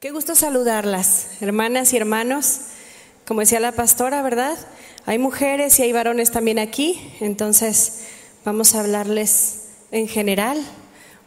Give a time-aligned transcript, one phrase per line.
[0.00, 2.60] Qué gusto saludarlas, hermanas y hermanos.
[3.26, 4.56] Como decía la pastora, ¿verdad?
[5.06, 8.04] Hay mujeres y hay varones también aquí, entonces
[8.44, 10.56] vamos a hablarles en general.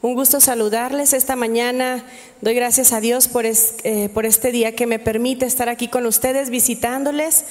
[0.01, 2.05] Un gusto saludarles esta mañana.
[2.39, 6.49] Doy gracias a Dios por, eh, este día que me permite estar aquí con ustedes,
[6.49, 7.43] visitándoles,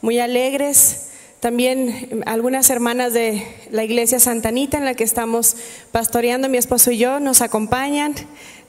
[0.00, 1.08] muy alegres.
[1.40, 5.54] También algunas hermanas de la iglesia Santanita en la que estamos
[5.90, 8.14] pastoreando, mi esposo y yo, nos acompañan.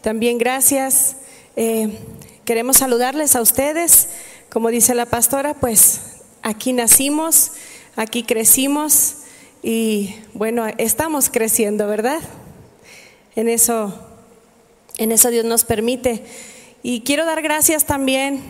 [0.01, 1.15] También gracias.
[1.55, 1.99] Eh,
[2.45, 4.09] queremos saludarles a ustedes.
[4.49, 6.01] Como dice la pastora, pues
[6.41, 7.51] aquí nacimos,
[7.95, 9.17] aquí crecimos
[9.61, 12.21] y bueno, estamos creciendo, ¿verdad?
[13.35, 13.93] En eso,
[14.97, 16.23] en eso Dios nos permite.
[16.81, 18.41] Y quiero dar gracias también,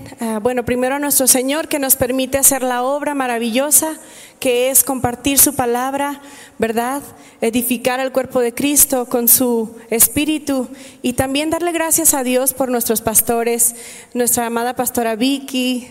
[0.41, 3.99] bueno, primero a nuestro Señor que nos permite hacer la obra maravillosa
[4.43, 6.21] que es compartir su palabra,
[6.59, 7.01] ¿verdad?
[7.39, 10.67] Edificar el cuerpo de Cristo con su espíritu
[11.01, 13.73] y también darle gracias a Dios por nuestros pastores,
[14.13, 15.87] nuestra amada pastora Vicky,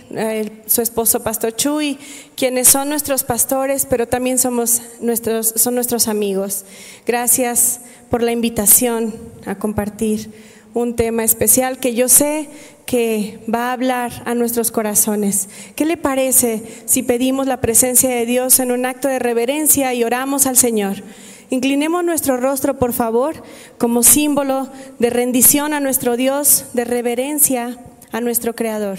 [0.67, 1.99] su esposo Pastor Chuy,
[2.37, 6.67] quienes son nuestros pastores, pero también somos nuestros, son nuestros amigos.
[7.07, 9.15] Gracias por la invitación
[9.47, 12.49] a compartir un tema especial que yo sé
[12.87, 15.49] que va a hablar a nuestros corazones.
[15.77, 20.05] ¿Qué le parece si pedimos la presencia de Dios en un acto de reverencia y
[20.05, 21.03] oramos al Señor?
[21.51, 23.43] Inclinemos nuestro rostro, por favor,
[23.77, 27.79] como símbolo de rendición a nuestro Dios, de reverencia
[28.11, 28.99] a nuestro Creador.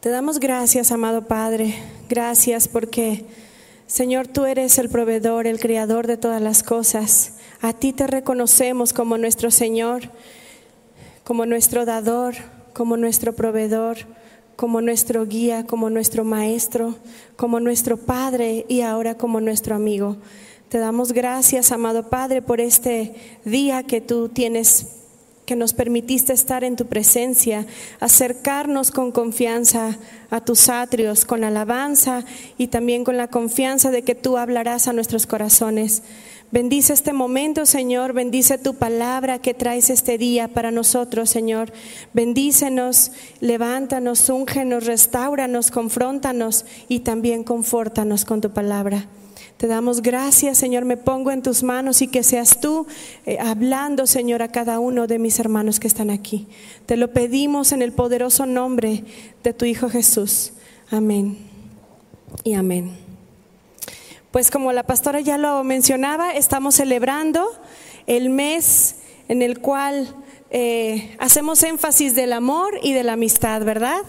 [0.00, 1.74] Te damos gracias, amado Padre,
[2.08, 3.24] gracias porque,
[3.86, 7.32] Señor, tú eres el proveedor, el creador de todas las cosas.
[7.64, 10.10] A ti te reconocemos como nuestro Señor,
[11.24, 12.34] como nuestro dador,
[12.74, 13.96] como nuestro proveedor,
[14.54, 16.94] como nuestro guía, como nuestro maestro,
[17.36, 20.18] como nuestro Padre y ahora como nuestro amigo.
[20.68, 23.14] Te damos gracias, amado Padre, por este
[23.46, 24.88] día que tú tienes
[25.46, 27.66] que nos permitiste estar en tu presencia,
[27.98, 32.24] acercarnos con confianza a tus atrios, con alabanza
[32.58, 36.02] y también con la confianza de que tú hablarás a nuestros corazones.
[36.54, 38.12] Bendice este momento, Señor.
[38.12, 41.72] Bendice tu palabra que traes este día para nosotros, Señor.
[42.12, 43.10] Bendícenos,
[43.40, 49.08] levántanos, úngenos, restauranos, confróntanos y también confórtanos con tu palabra.
[49.56, 50.84] Te damos gracias, Señor.
[50.84, 52.86] Me pongo en tus manos y que seas tú
[53.26, 56.46] eh, hablando, Señor, a cada uno de mis hermanos que están aquí.
[56.86, 59.02] Te lo pedimos en el poderoso nombre
[59.42, 60.52] de tu Hijo Jesús.
[60.88, 61.36] Amén
[62.44, 63.03] y amén.
[64.34, 67.48] Pues como la pastora ya lo mencionaba, estamos celebrando
[68.08, 68.96] el mes
[69.28, 70.12] en el cual
[70.50, 74.02] eh, hacemos énfasis del amor y de la amistad, ¿verdad?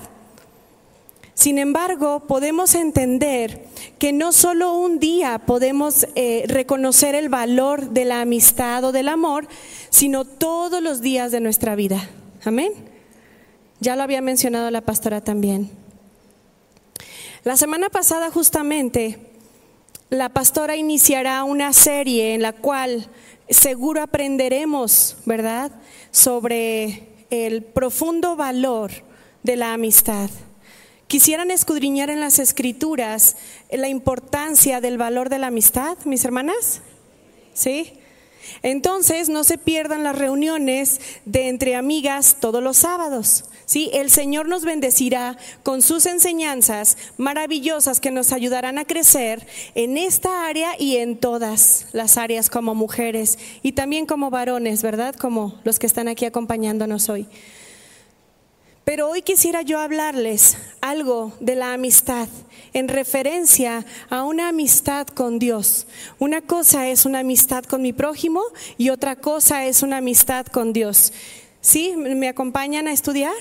[1.36, 3.68] Sin embargo, podemos entender
[4.00, 9.10] que no solo un día podemos eh, reconocer el valor de la amistad o del
[9.10, 9.48] amor,
[9.92, 12.10] sino todos los días de nuestra vida.
[12.44, 12.72] Amén.
[13.80, 15.70] Ya lo había mencionado la pastora también.
[17.44, 19.35] La semana pasada justamente
[20.10, 23.10] la pastora iniciará una serie en la cual
[23.50, 25.72] seguro aprenderemos, ¿verdad?,
[26.12, 28.92] sobre el profundo valor
[29.44, 30.30] de la amistad.
[31.08, 33.36] ¿Quisieran escudriñar en las escrituras
[33.70, 36.82] la importancia del valor de la amistad, mis hermanas?
[37.54, 38.00] ¿Sí?
[38.64, 43.46] Entonces, no se pierdan las reuniones de entre amigas todos los sábados.
[43.66, 43.90] ¿Sí?
[43.94, 49.46] El Señor nos bendecirá con sus enseñanzas maravillosas que nos ayudarán a crecer
[49.76, 55.16] en esta área y en todas las áreas como mujeres y también como varones, ¿verdad?
[55.16, 57.28] Como los que están aquí acompañándonos hoy.
[58.86, 62.30] Pero hoy quisiera yo hablarles algo de la amistad
[62.72, 65.88] en referencia a una amistad con Dios.
[66.20, 68.44] Una cosa es una amistad con mi prójimo
[68.78, 71.14] y otra cosa es una amistad con Dios.
[71.66, 71.96] ¿Sí?
[71.98, 73.34] ¿Me acompañan a estudiar?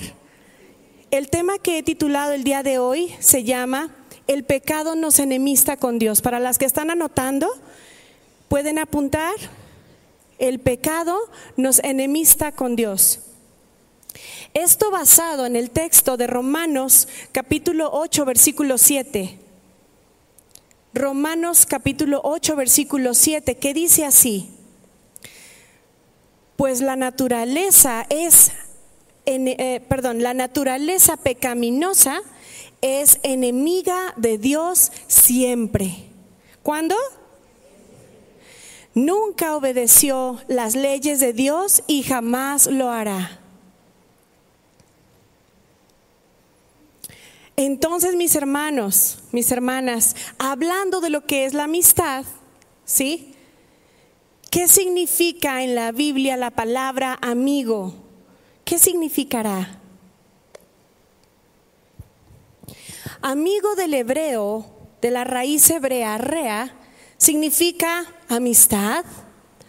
[1.11, 5.77] El tema que he titulado el día de hoy se llama El pecado nos enemista
[5.77, 6.23] con Dios.
[6.23, 7.47] Para las que están anotando,
[8.47, 9.35] pueden apuntar,
[10.39, 11.19] el pecado
[11.55, 13.19] nos enemista con Dios.
[14.55, 19.37] Esto basado en el texto de Romanos capítulo 8 versículo 7.
[20.95, 24.54] Romanos capítulo 8 versículo 7 que dice así,
[26.55, 28.51] pues la naturaleza es,
[29.25, 32.21] eh, perdón, la naturaleza pecaminosa
[32.81, 36.05] es enemiga de Dios siempre.
[36.63, 36.95] ¿Cuándo?
[38.93, 43.41] Nunca obedeció las leyes de Dios y jamás lo hará.
[47.57, 52.25] Entonces, mis hermanos, mis hermanas, hablando de lo que es la amistad,
[52.85, 53.34] ¿sí?
[54.55, 57.93] ¿Qué significa en la Biblia la palabra amigo?
[58.63, 59.81] ¿qué significará?
[63.21, 64.65] Amigo del hebreo,
[65.01, 66.73] de la raíz hebrea rea,
[67.17, 69.03] significa amistad,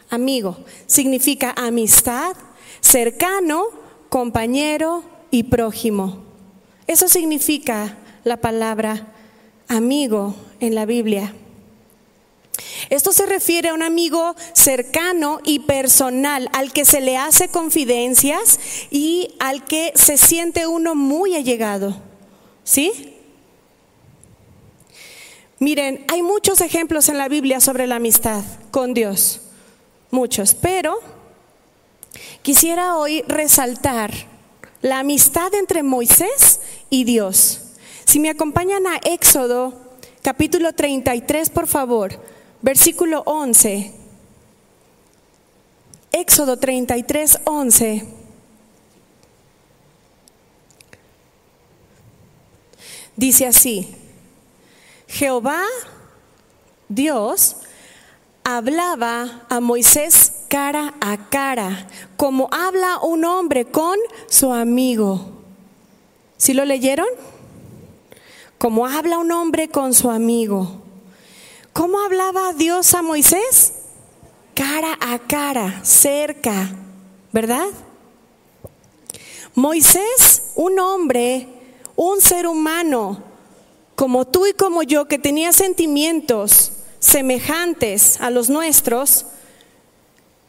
[0.09, 0.57] amigo,
[0.87, 2.37] significa amistad,
[2.81, 3.65] cercano,
[4.09, 5.03] compañero
[5.33, 6.23] y prójimo.
[6.87, 9.13] Eso significa la palabra
[9.67, 11.35] amigo en la Biblia.
[12.91, 18.59] Esto se refiere a un amigo cercano y personal, al que se le hace confidencias
[18.91, 21.97] y al que se siente uno muy allegado.
[22.65, 23.15] ¿Sí?
[25.59, 29.41] Miren, hay muchos ejemplos en la Biblia sobre la amistad con Dios,
[30.11, 30.99] muchos, pero
[32.43, 34.13] quisiera hoy resaltar
[34.83, 36.61] la amistad entre Moisés
[36.91, 37.63] y Dios.
[38.05, 39.81] Si me acompañan a Éxodo
[40.23, 42.21] capítulo 33, por favor,
[42.63, 43.93] versículo 11.
[46.13, 48.07] Éxodo 33, 11.
[53.17, 53.95] Dice así,
[55.09, 55.63] Jehová,
[56.89, 57.57] Dios,
[58.45, 63.97] hablaba a Moisés cara a cara, como habla un hombre con
[64.29, 65.33] su amigo.
[66.37, 67.09] ¿Sí lo leyeron?
[68.59, 70.86] Como habla un hombre con su amigo.
[71.77, 73.75] ¿Cómo hablaba Dios a Moisés?
[74.55, 76.71] Cara a cara, cerca,
[77.33, 77.67] ¿verdad?
[79.55, 81.47] Moisés, un hombre,
[81.95, 83.23] un ser humano,
[83.95, 89.27] como tú y como yo, que tenía sentimientos semejantes a los nuestros,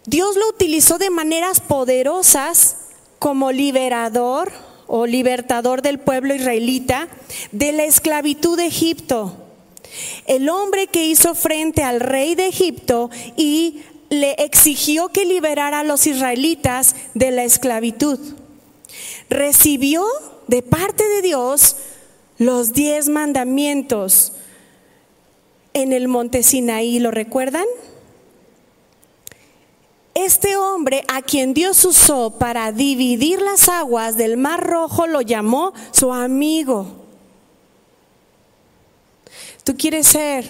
[0.05, 2.77] Dios lo utilizó de maneras poderosas
[3.19, 4.53] como liberador
[4.87, 7.09] o libertador del pueblo israelita
[7.51, 9.46] de la esclavitud de Egipto.
[10.25, 15.83] El hombre que hizo frente al rey de Egipto y le exigió que liberara a
[15.83, 18.19] los israelitas de la esclavitud.
[19.29, 20.05] Recibió
[20.47, 21.75] de parte de Dios
[22.37, 24.33] los diez mandamientos
[25.73, 27.65] en el monte Sinaí, ¿lo recuerdan?
[30.15, 35.73] Este hombre a quien Dios usó para dividir las aguas del Mar Rojo lo llamó
[35.91, 37.06] su amigo.
[39.67, 40.49] ¿Tú quieres ser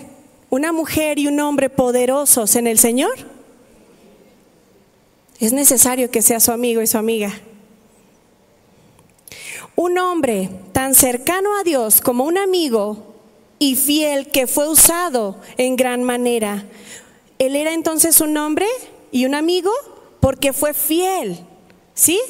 [0.51, 3.15] una mujer y un hombre poderosos en el Señor?
[5.39, 7.33] Es necesario que sea su amigo y su amiga.
[9.75, 13.15] Un hombre tan cercano a Dios como un amigo
[13.57, 16.65] y fiel que fue usado en gran manera.
[17.39, 18.67] Él era entonces un hombre
[19.11, 19.71] y un amigo
[20.19, 21.39] porque fue fiel,
[21.95, 22.21] ¿sí?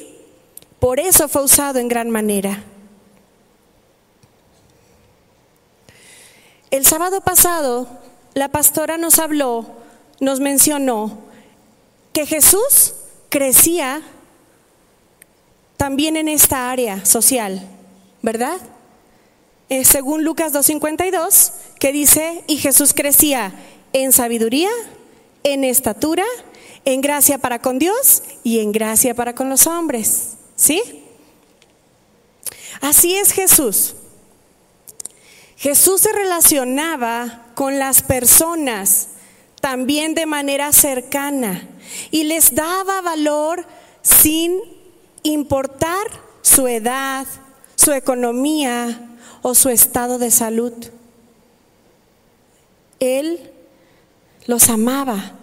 [0.79, 2.63] Por eso fue usado en gran manera.
[6.69, 7.87] El sábado pasado,
[8.33, 9.65] la pastora nos habló,
[10.19, 11.17] nos mencionó
[12.11, 12.93] que Jesús
[13.29, 14.01] crecía
[15.77, 17.65] también en esta área social,
[18.21, 18.57] ¿verdad?
[19.69, 23.53] Eh, según Lucas 2.52, que dice, y Jesús crecía
[23.93, 24.69] en sabiduría,
[25.43, 26.25] en estatura,
[26.83, 30.35] en gracia para con Dios y en gracia para con los hombres.
[30.55, 30.81] ¿Sí?
[32.81, 33.96] Así es Jesús.
[35.57, 39.09] Jesús se relacionaba con las personas
[39.59, 41.67] también de manera cercana
[42.11, 43.65] y les daba valor
[44.03, 44.59] sin
[45.23, 46.07] importar
[46.41, 47.25] su edad,
[47.75, 50.73] su economía o su estado de salud.
[52.99, 53.51] Él
[54.45, 55.33] los amaba.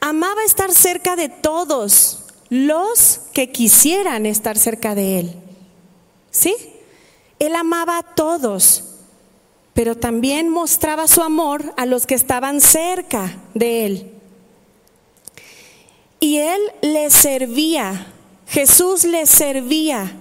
[0.00, 5.34] Amaba estar cerca de todos los que quisieran estar cerca de Él.
[6.30, 6.54] ¿Sí?
[7.38, 8.84] Él amaba a todos,
[9.74, 14.12] pero también mostraba su amor a los que estaban cerca de Él.
[16.20, 18.06] Y Él les servía
[18.50, 20.12] Jesús les servía.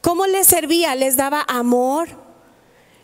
[0.00, 0.94] ¿Cómo les servía?
[0.94, 2.08] Les daba amor,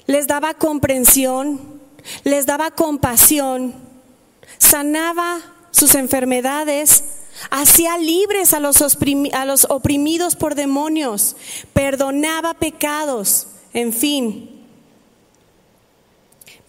[0.06, 1.80] les daba comprensión,
[2.24, 3.74] les daba compasión,
[4.56, 5.40] sanaba
[5.70, 7.04] sus enfermedades,
[7.50, 8.80] hacía libres a los,
[9.68, 11.36] oprimidos por demonios,
[11.74, 14.49] perdonaba pecados, en fin.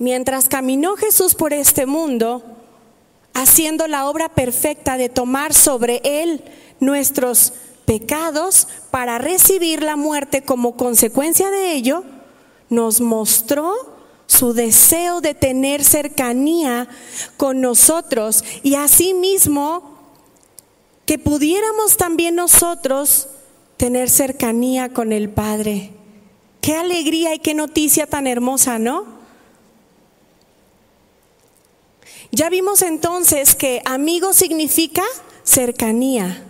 [0.01, 2.41] Mientras caminó Jesús por este mundo,
[3.35, 6.43] haciendo la obra perfecta de tomar sobre él
[6.79, 7.53] nuestros
[7.85, 12.03] pecados para recibir la muerte como consecuencia de ello,
[12.67, 13.75] nos mostró
[14.25, 16.87] su deseo de tener cercanía
[17.37, 19.99] con nosotros y asimismo
[21.05, 23.27] que pudiéramos también nosotros
[23.77, 25.91] tener cercanía con el Padre.
[26.59, 29.20] Qué alegría y qué noticia tan hermosa, ¿no?
[32.31, 35.03] Ya vimos entonces que amigo significa
[35.43, 36.43] cercanía.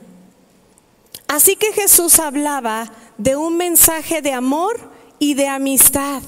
[1.27, 4.79] Así que Jesús hablaba de un mensaje de amor
[5.17, 6.21] y de amistad.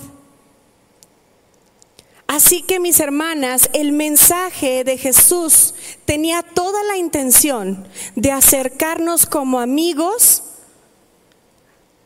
[2.26, 9.60] Así que mis hermanas, el mensaje de Jesús tenía toda la intención de acercarnos como
[9.60, 10.42] amigos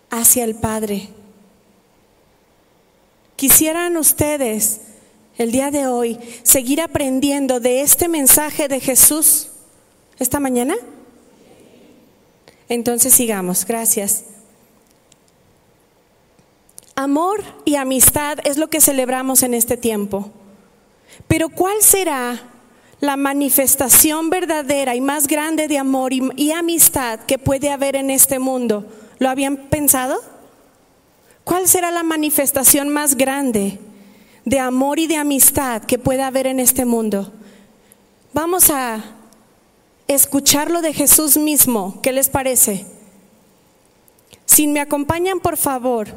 [0.10, 1.10] hacia el Padre.
[3.38, 4.82] ¿Quisieran ustedes
[5.38, 9.50] el día de hoy seguir aprendiendo de este mensaje de Jesús
[10.20, 10.76] esta mañana?
[12.70, 14.26] Entonces sigamos, gracias.
[16.96, 20.32] Amor y amistad es lo que celebramos en este tiempo.
[21.28, 22.42] Pero ¿cuál será
[23.00, 28.40] la manifestación verdadera y más grande de amor y, amistad que puede haber en este
[28.40, 28.86] mundo?
[29.20, 30.20] ¿Lo habían pensado?
[31.44, 33.80] ¿Cuál será la manifestación más grande
[34.48, 37.34] de amor y de amistad que puede haber en este mundo?
[38.32, 39.04] Vamos a
[40.08, 42.00] escucharlo de Jesús mismo.
[42.02, 42.86] ¿Qué les parece?
[44.46, 46.08] Si me acompañan, por favor,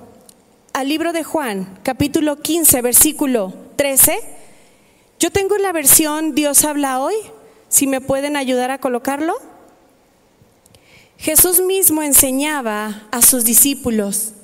[0.73, 4.21] al libro de Juan, capítulo 15, versículo 13.
[5.19, 7.17] Yo tengo la versión Dios habla hoy,
[7.69, 9.35] si me pueden ayudar a colocarlo.
[11.19, 14.35] Jesús mismo enseñaba a sus discípulos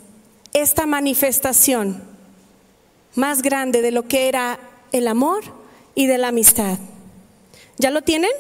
[0.52, 2.15] esta manifestación
[3.16, 4.61] más grande de lo que era
[4.92, 5.42] el amor
[5.94, 6.78] y de la amistad.
[7.78, 8.30] ¿Ya lo tienen?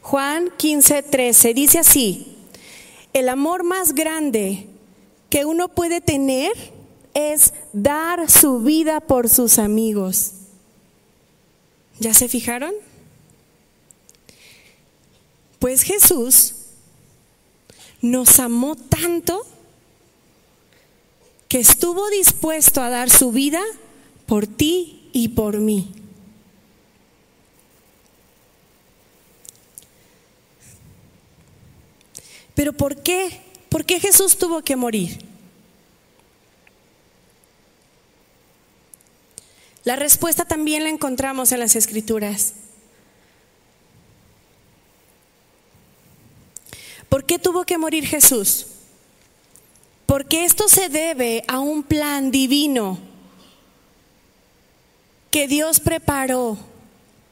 [0.00, 2.36] Juan 15, 13 dice así,
[3.12, 4.66] el amor más grande
[5.28, 6.52] que uno puede tener
[7.14, 10.32] es dar su vida por sus amigos.
[11.98, 12.72] ¿Ya se fijaron?
[15.58, 16.54] Pues Jesús
[18.00, 19.44] nos amó tanto
[21.48, 23.62] que estuvo dispuesto a dar su vida
[24.26, 25.92] por ti y por mí.
[32.54, 33.40] Pero ¿por qué?
[33.68, 35.18] ¿Por qué Jesús tuvo que morir?
[39.84, 42.54] La respuesta también la encontramos en las escrituras.
[47.08, 48.66] ¿Por qué tuvo que morir Jesús?
[50.08, 52.98] Porque esto se debe a un plan divino
[55.30, 56.56] que Dios preparó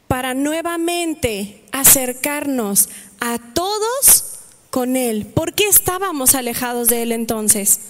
[0.09, 4.25] para nuevamente acercarnos a todos
[4.69, 5.25] con Él.
[5.25, 7.81] ¿Por qué estábamos alejados de Él entonces?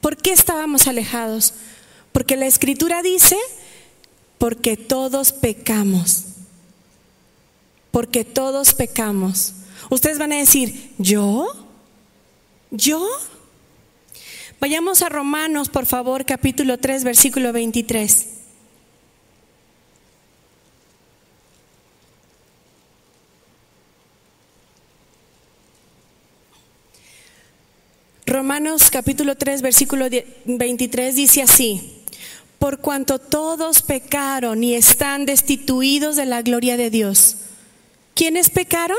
[0.00, 1.54] ¿Por qué estábamos alejados?
[2.12, 3.36] Porque la escritura dice,
[4.38, 6.26] porque todos pecamos.
[7.90, 9.54] Porque todos pecamos.
[9.90, 11.48] Ustedes van a decir, ¿yo?
[12.70, 13.04] ¿Yo?
[14.60, 18.26] Vayamos a Romanos, por favor, capítulo 3, versículo 23.
[28.26, 30.06] Romanos capítulo 3, versículo
[30.44, 32.02] 23 dice así,
[32.58, 37.36] por cuanto todos pecaron y están destituidos de la gloria de Dios.
[38.14, 38.98] ¿Quiénes pecaron?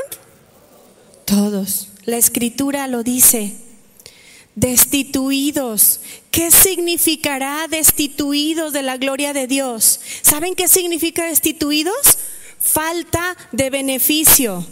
[1.26, 1.90] Todos.
[2.06, 3.69] La escritura lo dice.
[4.60, 6.00] Destituidos.
[6.30, 10.00] ¿Qué significará destituidos de la gloria de Dios?
[10.20, 12.18] ¿Saben qué significa destituidos?
[12.58, 14.66] Falta de beneficio.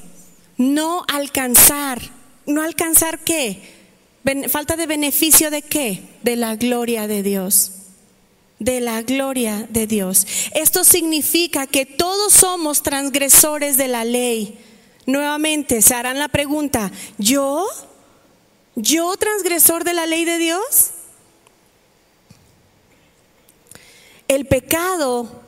[0.58, 2.02] No alcanzar.
[2.44, 3.78] ¿No alcanzar qué?
[4.50, 6.02] falta de beneficio de qué?
[6.22, 7.72] De la gloria de Dios.
[8.58, 10.26] De la gloria de Dios.
[10.54, 14.58] Esto significa que todos somos transgresores de la ley.
[15.06, 17.66] Nuevamente se harán la pregunta, ¿yo?
[18.80, 20.92] ¿Yo transgresor de la ley de Dios?
[24.28, 25.42] El pecado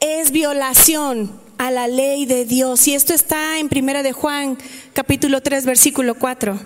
[0.00, 4.56] es violación a la ley de Dios y esto está en Primera de Juan
[4.94, 6.58] capítulo 3 versículo 4.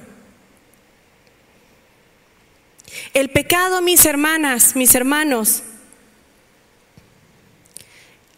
[3.12, 5.64] El pecado, mis hermanas, mis hermanos,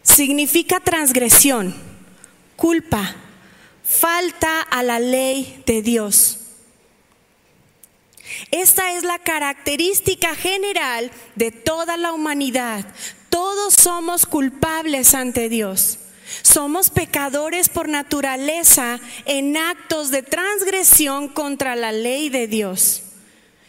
[0.01, 1.75] significa transgresión,
[2.55, 3.17] culpa,
[3.83, 6.40] falta a la ley de Dios.
[8.49, 12.85] Esta es la característica general de toda la humanidad.
[13.29, 15.99] Todos somos culpables ante Dios.
[16.41, 23.03] Somos pecadores por naturaleza en actos de transgresión contra la ley de Dios.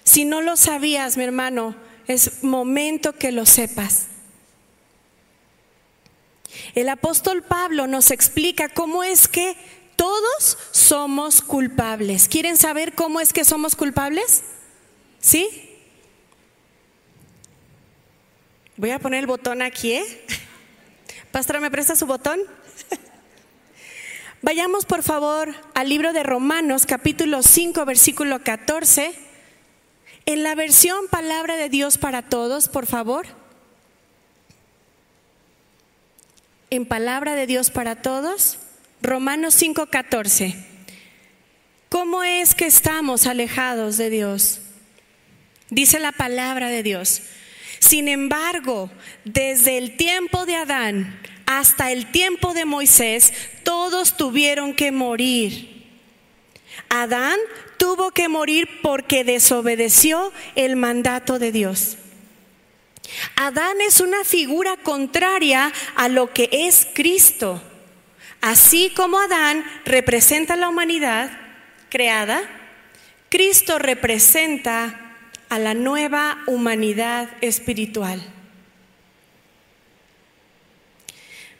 [0.04, 1.76] Si no lo sabías, mi hermano,
[2.06, 4.06] es momento que lo sepas.
[6.74, 9.56] El apóstol Pablo nos explica cómo es que
[9.96, 12.28] todos somos culpables.
[12.28, 14.42] ¿Quieren saber cómo es que somos culpables?
[15.22, 15.70] ¿Sí?
[18.76, 20.26] Voy a poner el botón aquí, ¿eh?
[21.30, 22.40] Pastora, ¿me presta su botón?
[24.42, 29.14] Vayamos por favor al libro de Romanos capítulo 5 versículo 14.
[30.26, 33.26] En la versión Palabra de Dios para Todos, por favor.
[36.70, 38.58] En Palabra de Dios para Todos,
[39.00, 40.56] Romanos 5, 14.
[41.90, 44.62] ¿Cómo es que estamos alejados de Dios?
[45.72, 47.22] Dice la palabra de Dios.
[47.78, 48.90] Sin embargo,
[49.24, 55.86] desde el tiempo de Adán hasta el tiempo de Moisés, todos tuvieron que morir.
[56.90, 57.38] Adán
[57.78, 61.96] tuvo que morir porque desobedeció el mandato de Dios.
[63.36, 67.62] Adán es una figura contraria a lo que es Cristo.
[68.42, 71.30] Así como Adán representa la humanidad
[71.88, 72.42] creada,
[73.30, 75.01] Cristo representa
[75.52, 78.22] a la nueva humanidad espiritual.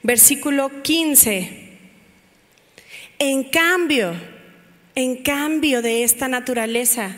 [0.02, 1.78] Versículo 15.
[3.18, 4.14] En cambio,
[4.94, 7.14] en cambio de esta naturaleza,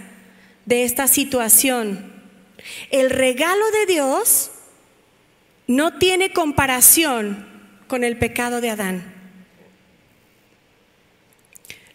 [0.66, 2.12] de esta situación.
[2.90, 4.50] El regalo de Dios
[5.68, 7.46] no tiene comparación
[7.86, 9.14] con el pecado de Adán.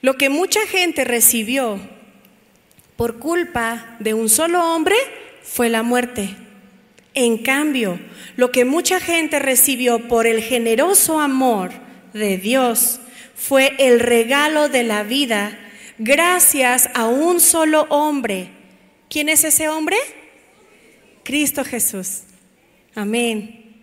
[0.01, 1.98] Lo que mucha gente recibió
[2.99, 4.97] por culpa de un solo hombre
[5.41, 6.35] fue la muerte.
[7.13, 7.97] En cambio,
[8.35, 11.71] lo que mucha gente recibió por el generoso amor
[12.11, 12.99] de Dios
[13.37, 15.57] fue el regalo de la vida
[15.97, 18.49] gracias a un solo hombre.
[19.09, 19.95] ¿Quién es ese hombre?
[21.23, 22.23] Cristo Jesús.
[22.95, 23.81] Amén.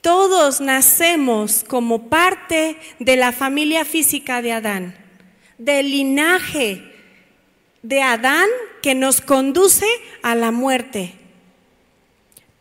[0.00, 4.96] Todos nacemos como parte de la familia física de Adán,
[5.58, 6.89] del linaje
[7.82, 8.48] de Adán
[8.82, 9.86] que nos conduce
[10.22, 11.14] a la muerte.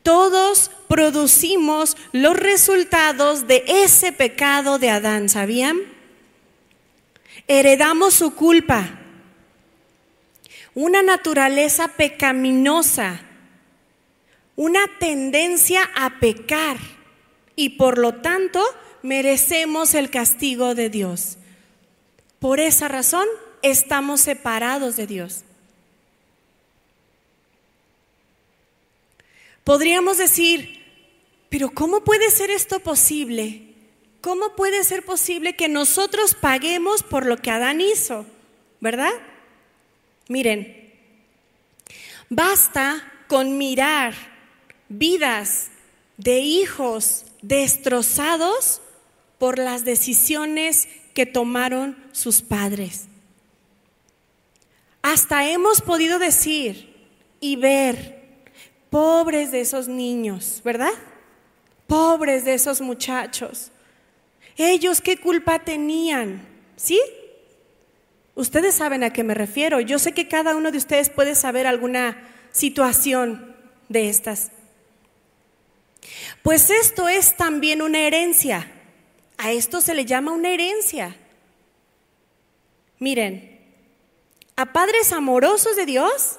[0.04, 5.80] Todos producimos los resultados de ese pecado de Adán, ¿sabían?
[7.50, 9.00] heredamos su culpa,
[10.76, 13.22] una naturaleza pecaminosa,
[14.56, 16.78] una tendencia a pecar
[17.56, 18.64] y por lo tanto
[19.02, 21.38] merecemos el castigo de Dios.
[22.38, 23.26] Por esa razón
[23.62, 25.44] estamos separados de Dios.
[29.64, 30.84] Podríamos decir,
[31.50, 33.70] pero ¿cómo puede ser esto posible?
[34.22, 38.26] ¿Cómo puede ser posible que nosotros paguemos por lo que Adán hizo?
[38.82, 39.12] ¿Verdad?
[40.28, 40.94] Miren,
[42.30, 44.14] basta con mirar
[44.90, 45.70] vidas
[46.18, 48.82] de hijos destrozados
[49.38, 53.09] por las decisiones que tomaron sus padres.
[55.02, 57.10] Hasta hemos podido decir
[57.40, 58.44] y ver,
[58.90, 60.94] pobres de esos niños, ¿verdad?
[61.88, 63.72] Pobres de esos muchachos
[64.60, 67.00] ellos qué culpa tenían, ¿sí?
[68.36, 69.80] Ustedes saben a qué me refiero.
[69.80, 72.18] Yo sé que cada uno de ustedes puede saber alguna
[72.52, 73.56] situación
[73.88, 74.52] de estas.
[76.44, 78.70] Pues esto es también una herencia.
[79.38, 81.16] A esto se le llama una herencia.
[83.00, 83.59] Miren,
[84.60, 86.38] a padres amorosos de Dios,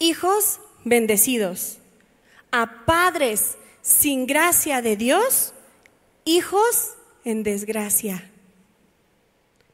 [0.00, 1.78] hijos bendecidos.
[2.50, 5.52] A padres sin gracia de Dios,
[6.24, 6.94] hijos
[7.24, 8.32] en desgracia.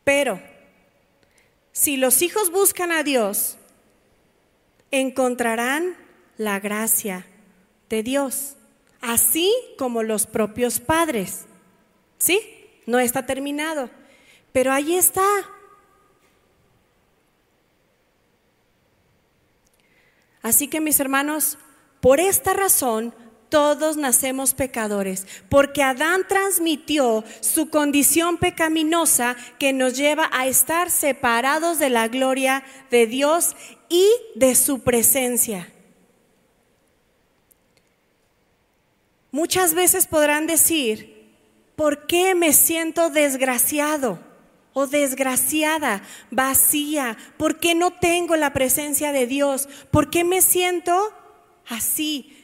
[0.04, 0.38] Pero
[1.72, 3.56] si los hijos buscan a Dios,
[4.90, 5.96] encontrarán
[6.36, 7.24] la gracia
[7.88, 8.56] de Dios,
[9.00, 11.46] así como los propios padres.
[12.18, 12.38] ¿Sí?
[12.84, 13.88] No está terminado,
[14.52, 15.24] pero ahí está.
[20.42, 21.58] Así que mis hermanos,
[22.00, 23.14] por esta razón
[23.50, 31.78] todos nacemos pecadores, porque Adán transmitió su condición pecaminosa que nos lleva a estar separados
[31.80, 33.56] de la gloria de Dios
[33.88, 35.70] y de su presencia.
[39.32, 41.28] Muchas veces podrán decir,
[41.76, 44.29] ¿por qué me siento desgraciado
[44.72, 47.16] o desgraciada, vacía?
[47.36, 49.68] ¿Por qué no tengo la presencia de Dios?
[49.90, 51.12] ¿Por qué me siento
[51.68, 52.36] así?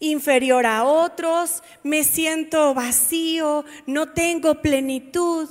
[0.00, 5.48] inferior a otros, me siento vacío, no tengo plenitud.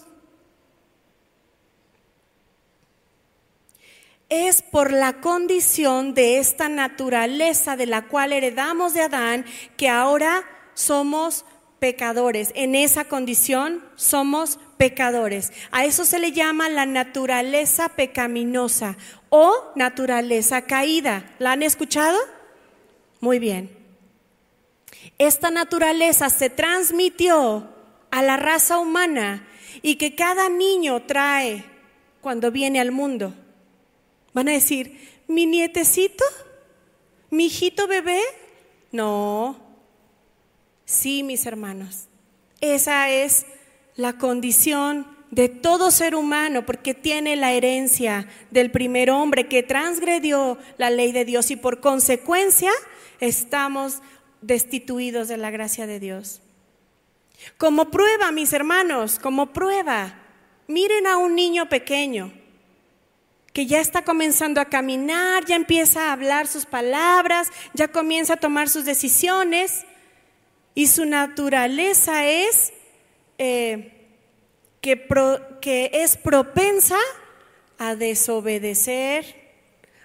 [4.29, 9.45] Es por la condición de esta naturaleza de la cual heredamos de Adán
[9.77, 11.45] que ahora somos
[11.79, 12.51] pecadores.
[12.55, 15.51] En esa condición somos pecadores.
[15.71, 18.97] A eso se le llama la naturaleza pecaminosa
[19.29, 21.35] o naturaleza caída.
[21.39, 22.17] ¿La han escuchado?
[23.19, 23.75] Muy bien.
[25.17, 27.67] Esta naturaleza se transmitió
[28.11, 29.47] a la raza humana
[29.81, 31.65] y que cada niño trae
[32.21, 33.33] cuando viene al mundo.
[34.33, 36.23] Van a decir, ¿mi nietecito?
[37.29, 38.21] ¿Mi hijito bebé?
[38.91, 39.59] No.
[40.85, 42.07] Sí, mis hermanos.
[42.61, 43.45] Esa es
[43.97, 50.57] la condición de todo ser humano, porque tiene la herencia del primer hombre que transgredió
[50.77, 52.71] la ley de Dios y por consecuencia
[53.19, 54.01] estamos
[54.41, 56.41] destituidos de la gracia de Dios.
[57.57, 60.15] Como prueba, mis hermanos, como prueba,
[60.67, 62.31] miren a un niño pequeño
[63.53, 68.37] que ya está comenzando a caminar, ya empieza a hablar sus palabras, ya comienza a
[68.37, 69.85] tomar sus decisiones
[70.75, 72.71] y su naturaleza es
[73.37, 73.97] eh,
[74.81, 76.97] que, es propensa
[77.77, 79.25] a desobedecer,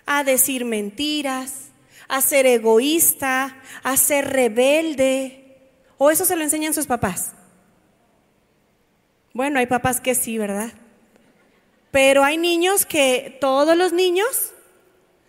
[0.07, 1.71] a decir mentiras,
[2.09, 5.59] a ser egoísta, a ser rebelde.
[5.99, 7.33] ¿O eso se lo enseñan sus papás?
[9.33, 10.73] Bueno, hay papás que sí, ¿verdad?
[11.90, 14.53] Pero hay niños que, todos los niños,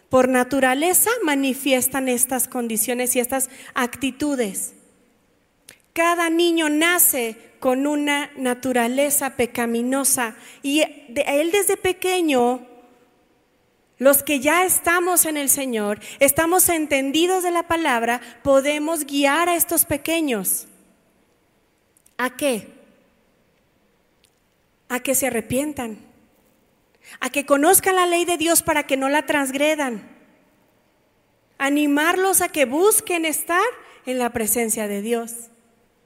[0.09, 4.73] por naturaleza, manifiestan estas condiciones y estas actitudes.
[5.93, 12.67] Cada niño nace con una naturaleza pecaminosa y él desde pequeño,
[13.99, 19.55] los que ya estamos en el Señor, estamos entendidos de la palabra, podemos guiar a
[19.55, 20.67] estos pequeños.
[22.17, 22.67] ¿A qué?
[24.89, 25.99] A que se arrepientan,
[27.19, 30.09] a que conozcan la ley de Dios para que no la transgredan,
[31.59, 33.63] animarlos a que busquen estar
[34.07, 35.51] en la presencia de Dios.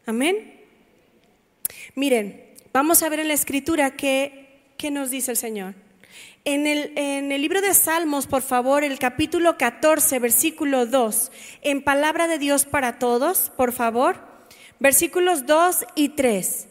[0.08, 0.63] Amén.
[1.93, 5.76] Miren, vamos a ver en la escritura qué, qué nos dice el Señor.
[6.46, 11.30] En el, en el, libro de Salmos, por favor, el capítulo 14, versículo 2,
[11.62, 14.22] en palabra de Dios para todos, por favor,
[14.80, 16.70] versículos 2 y 3.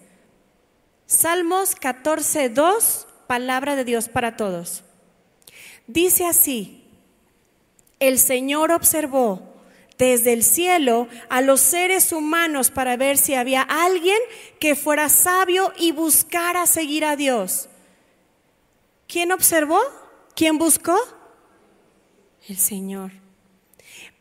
[1.05, 4.83] Salmos 14, 2, palabra de Dios para todos.
[5.87, 6.85] Dice así,
[8.01, 9.56] el Señor observó
[9.99, 14.19] desde el cielo a los seres humanos para ver si había alguien
[14.61, 17.69] que fuera sabio y buscara seguir a Dios.
[19.09, 19.81] ¿Quién observó?
[20.35, 20.97] ¿Quién buscó?
[22.49, 23.13] El Señor.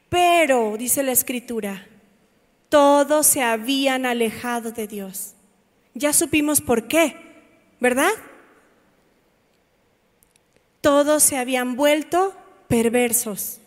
[0.09, 1.87] Pero, dice la escritura,
[2.69, 5.33] todos se habían alejado de Dios.
[5.93, 7.15] Ya supimos por qué,
[7.79, 8.11] ¿verdad?
[10.81, 12.35] Todos se habían vuelto
[12.67, 13.59] perversos.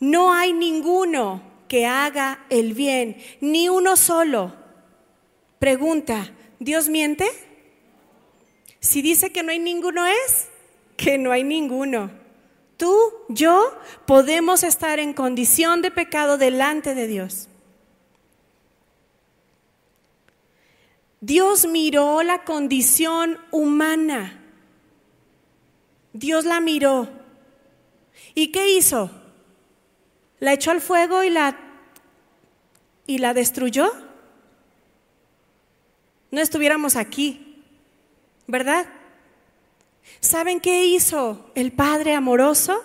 [0.00, 4.54] No hay ninguno que haga el bien, ni uno solo.
[5.58, 7.26] Pregunta, ¿Dios miente?
[8.80, 10.48] Si dice que no hay ninguno es
[10.96, 12.10] que no hay ninguno.
[12.76, 12.96] Tú,
[13.28, 17.48] yo, podemos estar en condición de pecado delante de Dios.
[21.20, 24.40] Dios miró la condición humana.
[26.12, 27.08] Dios la miró.
[28.34, 29.10] ¿Y qué hizo?
[30.40, 31.58] ¿La echó al fuego y la,
[33.06, 33.92] y la destruyó?
[36.30, 37.64] No estuviéramos aquí,
[38.46, 38.86] ¿verdad?
[40.20, 42.84] ¿Saben qué hizo el Padre amoroso?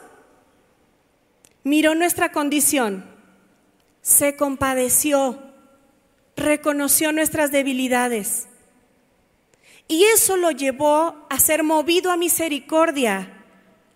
[1.63, 3.05] Miró nuestra condición,
[4.01, 5.41] se compadeció,
[6.35, 8.47] reconoció nuestras debilidades.
[9.87, 13.45] Y eso lo llevó a ser movido a misericordia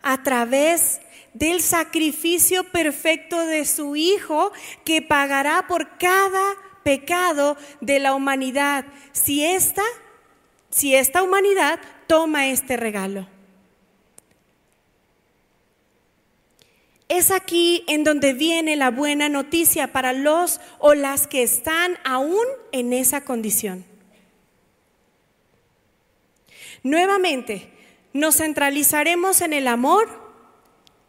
[0.01, 1.01] a través
[1.37, 4.51] del sacrificio perfecto de su Hijo
[4.83, 8.85] que pagará por cada pecado de la humanidad.
[9.11, 9.83] Si esta,
[10.69, 13.27] si esta humanidad toma este regalo.
[17.07, 22.45] Es aquí en donde viene la buena noticia para los o las que están aún
[22.71, 23.85] en esa condición.
[26.83, 27.71] Nuevamente,
[28.11, 30.26] nos centralizaremos en el amor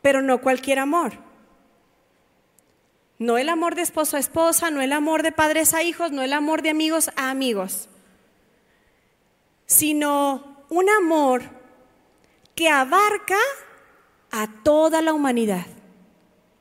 [0.08, 1.12] pero no cualquier amor.
[3.18, 6.22] No el amor de esposo a esposa, no el amor de padres a hijos, no
[6.22, 7.90] el amor de amigos a amigos,
[9.66, 11.42] sino un amor
[12.54, 13.36] que abarca
[14.30, 15.66] a toda la humanidad.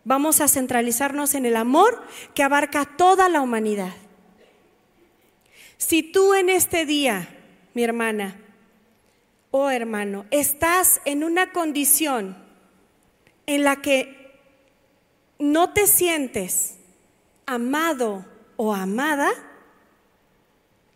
[0.04, 3.94] Vamos a centralizarnos en el amor que abarca a toda la humanidad.
[5.78, 7.30] Si tú en este día,
[7.74, 8.42] mi hermana
[9.52, 12.46] o oh hermano, estás en una condición
[13.48, 14.38] en la que
[15.40, 16.76] no te sientes
[17.46, 18.26] amado
[18.58, 19.30] o amada,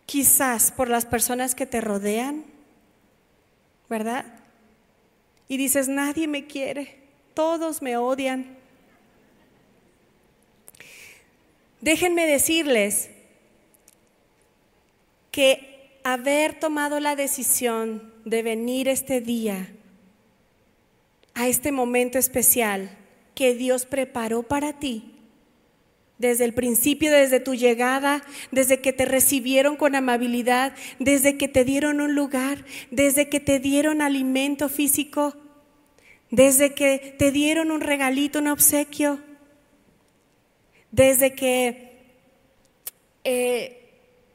[0.04, 2.44] quizás por las personas que te rodean,
[3.88, 4.26] ¿verdad?
[5.48, 6.98] Y dices, nadie me quiere,
[7.34, 8.58] todos me odian.
[11.80, 13.10] Déjenme decirles
[15.30, 19.74] que haber tomado la decisión de venir este día
[21.34, 22.96] a este momento especial
[23.34, 25.12] que Dios preparó para ti,
[26.18, 31.64] desde el principio, desde tu llegada, desde que te recibieron con amabilidad, desde que te
[31.64, 35.34] dieron un lugar, desde que te dieron alimento físico,
[36.30, 39.20] desde que te dieron un regalito, un obsequio,
[40.92, 41.92] desde que
[43.24, 43.82] eh,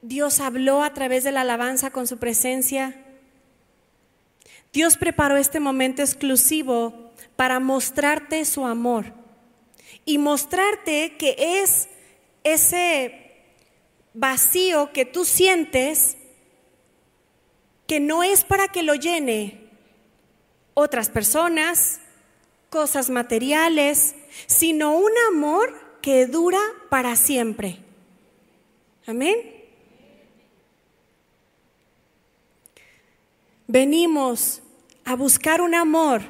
[0.02, 3.02] Dios habló a través de la alabanza con su presencia.
[4.78, 9.12] Dios preparó este momento exclusivo para mostrarte su amor
[10.04, 11.88] y mostrarte que es
[12.44, 13.42] ese
[14.14, 16.16] vacío que tú sientes
[17.88, 19.68] que no es para que lo llene
[20.74, 21.98] otras personas,
[22.70, 24.14] cosas materiales,
[24.46, 27.80] sino un amor que dura para siempre.
[29.08, 29.58] Amén.
[33.66, 34.62] Venimos
[35.08, 36.20] a buscar un amor,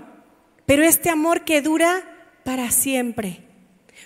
[0.64, 2.04] pero este amor que dura
[2.44, 3.42] para siempre,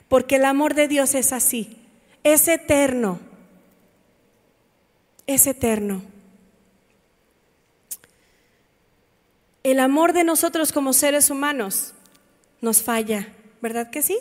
[0.08, 1.76] porque el amor de Dios es así,
[2.24, 3.20] es eterno,
[5.26, 6.00] es eterno.
[9.62, 11.92] El amor de nosotros como seres humanos
[12.62, 13.28] nos falla,
[13.60, 14.18] ¿verdad que sí?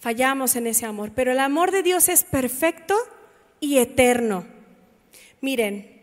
[0.00, 2.96] Fallamos en ese amor, pero el amor de Dios es perfecto
[3.60, 4.44] y eterno.
[5.40, 5.95] Miren,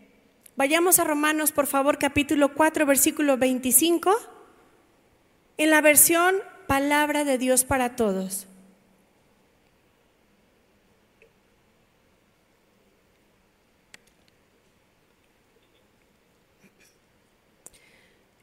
[0.56, 4.13] vayamos a Romanos, por favor, capítulo 4, versículo 25,
[5.58, 6.36] en la versión
[6.68, 8.48] Palabra de Dios para Todos.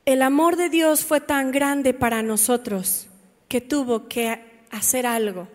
[0.05, 3.07] El amor de Dios fue tan grande para nosotros
[3.47, 5.47] que tuvo que hacer algo.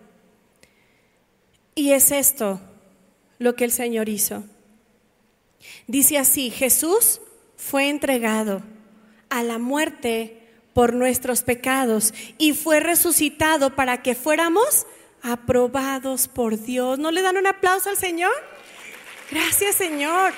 [1.74, 2.60] Y es esto
[3.38, 4.44] lo que el Señor hizo.
[5.86, 7.20] Dice así, Jesús
[7.56, 8.62] fue entregado
[9.28, 10.42] a la muerte
[10.72, 14.86] por nuestros pecados y fue resucitado para que fuéramos
[15.22, 16.98] aprobados por Dios.
[16.98, 18.32] ¿No le dan un aplauso al Señor?
[19.30, 20.32] Gracias Señor.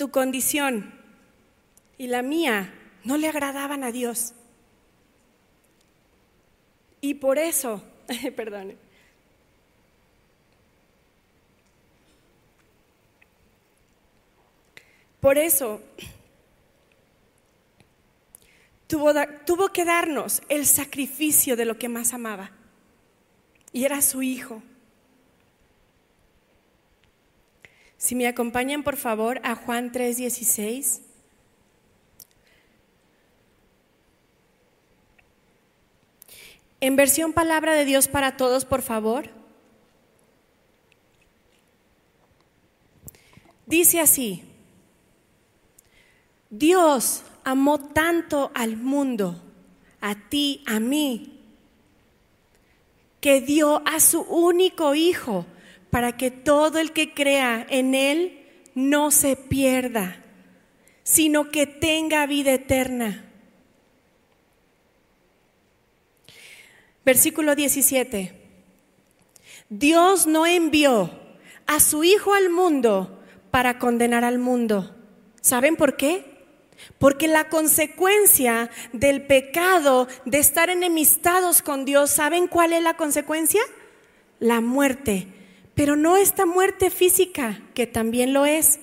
[0.00, 0.94] tu condición
[1.98, 2.72] y la mía
[3.04, 4.34] no le agradaban a Dios.
[7.00, 7.82] Y por eso,
[8.36, 8.76] perdone,
[15.20, 15.80] por eso
[18.86, 19.12] tuvo,
[19.46, 22.50] tuvo que darnos el sacrificio de lo que más amaba.
[23.72, 24.62] Y era su hijo.
[27.96, 31.09] Si me acompañan por favor a Juan 3:16.
[36.80, 39.28] En versión palabra de Dios para todos, por favor.
[43.66, 44.42] Dice así,
[46.48, 49.40] Dios amó tanto al mundo,
[50.00, 51.38] a ti, a mí,
[53.20, 55.46] que dio a su único hijo
[55.90, 60.24] para que todo el que crea en Él no se pierda,
[61.02, 63.29] sino que tenga vida eterna.
[67.10, 68.32] Versículo 17.
[69.68, 71.10] Dios no envió
[71.66, 73.20] a su Hijo al mundo
[73.50, 74.94] para condenar al mundo.
[75.40, 76.24] ¿Saben por qué?
[76.98, 83.60] Porque la consecuencia del pecado, de estar enemistados con Dios, ¿saben cuál es la consecuencia?
[84.38, 85.26] La muerte
[85.74, 88.78] pero no esta muerte física, que también lo es,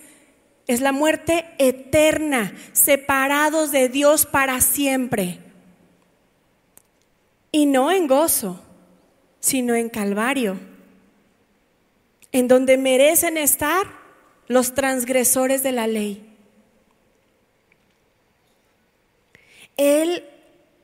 [0.65, 5.46] es la muerte eterna, separados de Dios para siempre.
[7.57, 8.59] Y no en gozo,
[9.39, 10.59] sino en Calvario,
[12.31, 13.87] en donde merecen estar
[14.45, 16.37] los transgresores de la ley.
[19.75, 20.23] Él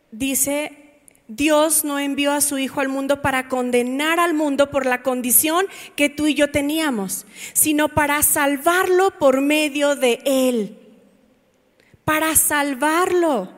[0.09, 5.03] dice Dios no envió a su Hijo al mundo para condenar al mundo por la
[5.03, 10.79] condición que tú y yo teníamos, sino para salvarlo por medio de Él.
[12.03, 13.51] Para salvarlo.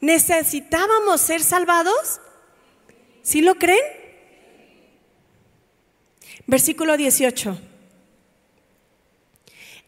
[0.00, 2.22] ¿Necesitábamos ser salvados?
[3.28, 3.84] ¿Sí lo creen?
[6.46, 7.60] Versículo 18.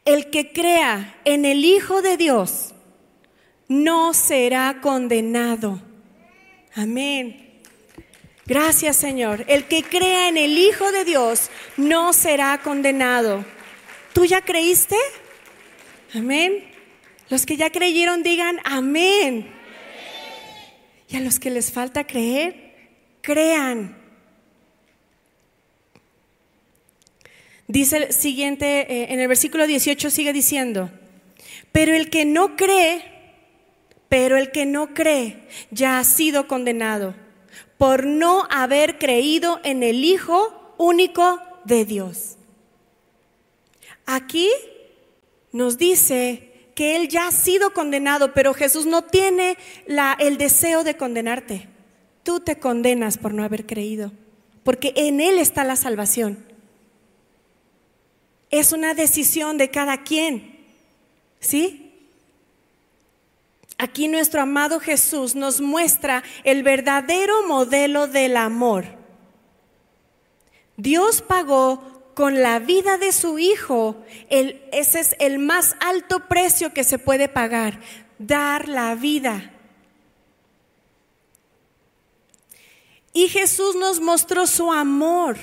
[0.05, 2.75] El que crea en el Hijo de Dios
[3.67, 5.81] no será condenado
[6.75, 7.63] Amén.
[8.45, 9.47] Gracias Señor.
[9.49, 11.49] El que crea en el Hijo de Dios
[11.79, 13.47] no será condenado.
[14.13, 14.97] ¿Tú ya creíste?
[16.15, 16.63] Amén.
[17.31, 19.51] Los que ya creyeron digan amén.
[21.09, 22.70] Y a los que les falta creer,
[23.21, 23.97] crean.
[27.67, 30.91] Dice el siguiente, eh, en el versículo 18 sigue diciendo,
[31.73, 33.05] pero el que no cree,
[34.09, 37.15] pero el que no cree ya ha sido condenado
[37.79, 42.37] por no haber creído en el Hijo único de Dios.
[44.05, 44.51] Aquí
[45.53, 49.57] nos dice que Él ya ha sido condenado, pero Jesús no tiene
[50.19, 51.70] el deseo de condenarte.
[52.31, 54.13] Tú te condenas por no haber creído,
[54.63, 56.47] porque en Él está la salvación.
[58.51, 60.65] Es una decisión de cada quien,
[61.41, 61.93] ¿sí?
[63.79, 68.85] Aquí nuestro amado Jesús nos muestra el verdadero modelo del amor.
[70.77, 76.85] Dios pagó con la vida de su hijo, ese es el más alto precio que
[76.85, 77.81] se puede pagar,
[78.21, 79.53] dar la vida.
[83.13, 85.37] Y Jesús nos mostró su amor.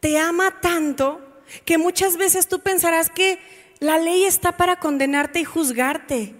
[0.00, 1.20] Te ama tanto
[1.64, 3.38] que muchas veces tú pensarás que
[3.80, 6.34] la ley está para condenarte y juzgarte.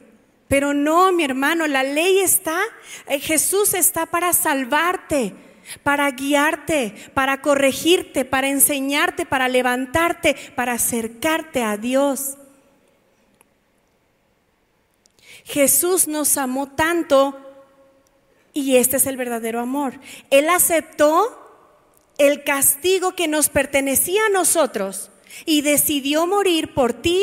[0.48, 2.58] Pero no, mi hermano, la ley está,
[3.06, 5.34] eh, Jesús está para salvarte
[5.82, 12.36] para guiarte, para corregirte, para enseñarte, para levantarte, para acercarte a Dios.
[15.44, 17.49] Jesús nos amó tanto
[18.52, 20.00] y este es el verdadero amor.
[20.30, 21.36] Él aceptó
[22.18, 25.10] el castigo que nos pertenecía a nosotros
[25.46, 27.22] y decidió morir por ti,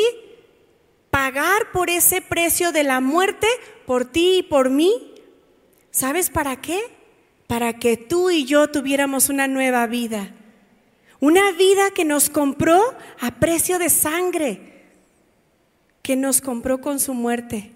[1.10, 3.46] pagar por ese precio de la muerte,
[3.86, 5.14] por ti y por mí.
[5.90, 6.98] ¿Sabes para qué?
[7.48, 10.32] para que tú y yo tuviéramos una nueva vida.
[11.18, 12.78] Una vida que nos compró
[13.18, 14.84] a precio de sangre,
[16.02, 17.72] que nos compró con su muerte.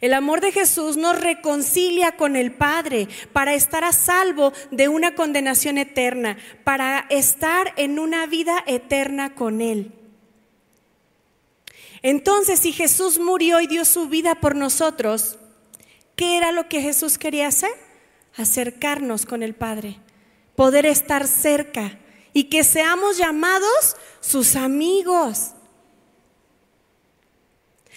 [0.00, 5.14] El amor de Jesús nos reconcilia con el Padre para estar a salvo de una
[5.14, 9.92] condenación eterna, para estar en una vida eterna con Él.
[12.02, 15.38] Entonces, si Jesús murió y dio su vida por nosotros,
[16.14, 17.86] ¿qué era lo que Jesús quería hacer?
[18.36, 19.98] acercarnos con el Padre,
[20.54, 21.98] poder estar cerca
[22.32, 25.52] y que seamos llamados sus amigos.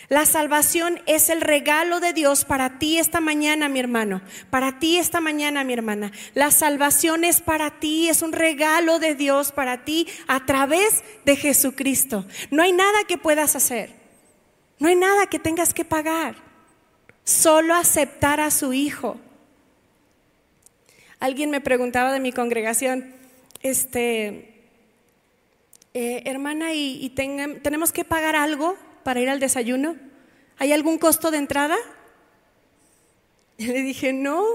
[0.09, 4.97] La salvación es el regalo de Dios para ti esta mañana, mi hermano, para ti
[4.97, 6.11] esta mañana, mi hermana.
[6.33, 11.35] La salvación es para ti, es un regalo de Dios para ti a través de
[11.35, 12.25] Jesucristo.
[12.49, 13.93] No hay nada que puedas hacer,
[14.79, 16.35] no hay nada que tengas que pagar,
[17.23, 19.19] solo aceptar a su Hijo.
[21.19, 23.13] Alguien me preguntaba de mi congregación,
[23.61, 24.65] este,
[25.93, 27.09] eh, hermana, ¿y,
[27.61, 29.95] tenemos que pagar algo para ir al desayuno?
[30.57, 31.77] ¿Hay algún costo de entrada?
[33.57, 34.45] Y le dije, no,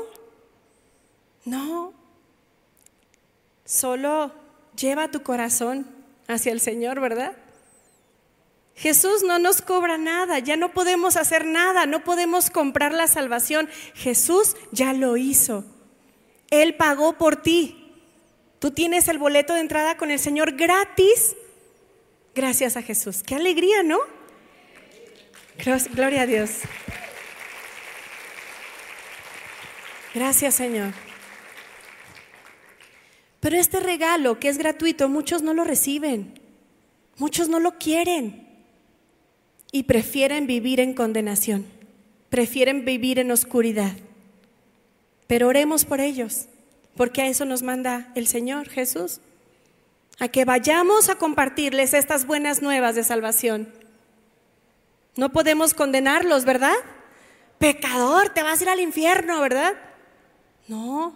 [1.44, 1.92] no,
[3.64, 4.32] solo
[4.76, 5.86] lleva tu corazón
[6.26, 7.36] hacia el Señor, ¿verdad?
[8.74, 13.68] Jesús no nos cobra nada, ya no podemos hacer nada, no podemos comprar la salvación.
[13.94, 15.64] Jesús ya lo hizo.
[16.50, 17.92] Él pagó por ti.
[18.58, 21.36] Tú tienes el boleto de entrada con el Señor gratis
[22.34, 23.22] gracias a Jesús.
[23.22, 23.98] Qué alegría, ¿no?
[25.92, 26.60] Gloria a Dios.
[30.14, 30.92] Gracias, Señor.
[33.40, 36.40] Pero este regalo que es gratuito, muchos no lo reciben,
[37.18, 38.48] muchos no lo quieren
[39.70, 41.66] y prefieren vivir en condenación,
[42.30, 43.92] prefieren vivir en oscuridad.
[45.26, 46.46] Pero oremos por ellos,
[46.96, 49.20] porque a eso nos manda el Señor Jesús,
[50.18, 53.83] a que vayamos a compartirles estas buenas nuevas de salvación.
[55.16, 56.74] No podemos condenarlos, ¿verdad?
[57.58, 59.74] Pecador, te vas a ir al infierno, ¿verdad?
[60.68, 61.14] No,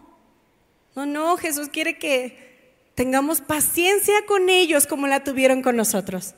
[0.94, 2.48] no, no, Jesús quiere que
[2.94, 6.34] tengamos paciencia con ellos como la tuvieron con nosotros.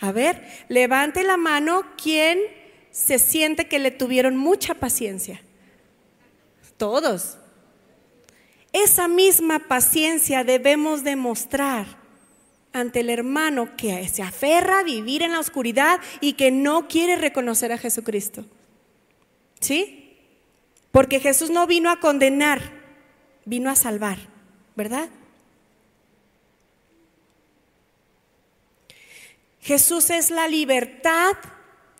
[0.00, 2.38] A ver, levante la mano quien
[2.90, 5.42] se siente que le tuvieron mucha paciencia.
[6.76, 7.36] Todos.
[8.72, 11.97] Esa misma paciencia debemos demostrar
[12.72, 17.16] ante el hermano que se aferra a vivir en la oscuridad y que no quiere
[17.16, 18.44] reconocer a Jesucristo.
[19.60, 20.16] ¿Sí?
[20.90, 22.60] Porque Jesús no vino a condenar,
[23.44, 24.18] vino a salvar,
[24.76, 25.08] ¿verdad?
[29.60, 31.36] Jesús es la libertad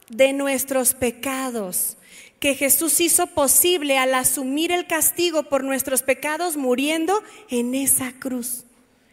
[0.09, 1.99] de nuestros pecados
[2.41, 8.65] que Jesús hizo posible al asumir el castigo por nuestros pecados muriendo en esa cruz,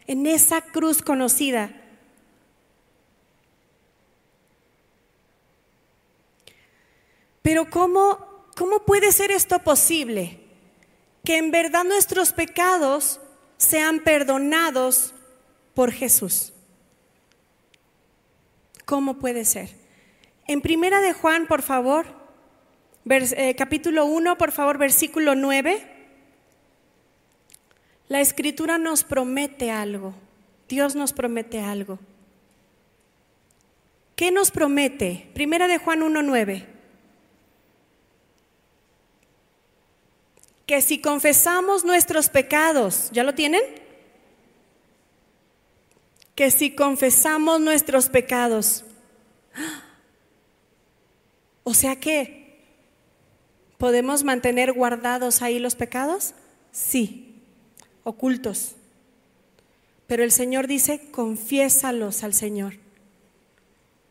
[0.07, 1.71] en esa cruz conocida.
[7.41, 10.39] Pero ¿cómo, cómo puede ser esto posible?
[11.23, 13.19] Que en verdad nuestros pecados
[13.57, 15.13] sean perdonados
[15.73, 16.53] por Jesús.
[18.85, 19.69] ¿Cómo puede ser?
[20.47, 22.05] En primera de Juan, por favor,
[23.09, 25.94] eh, capítulo 1, por favor, versículo 9.
[28.07, 30.13] La escritura nos promete algo.
[30.67, 31.99] Dios nos promete algo.
[34.15, 35.29] ¿Qué nos promete?
[35.33, 36.65] Primera de Juan 1.9.
[40.65, 43.61] Que si confesamos nuestros pecados, ¿ya lo tienen?
[46.33, 48.83] Que si confesamos nuestros pecados.
[51.67, 52.63] O sea que,
[53.79, 56.35] ¿podemos mantener guardados ahí los pecados?
[56.71, 57.24] Sí,
[58.05, 58.75] ocultos.
[60.07, 62.75] Pero el Señor dice, confiésalos al Señor.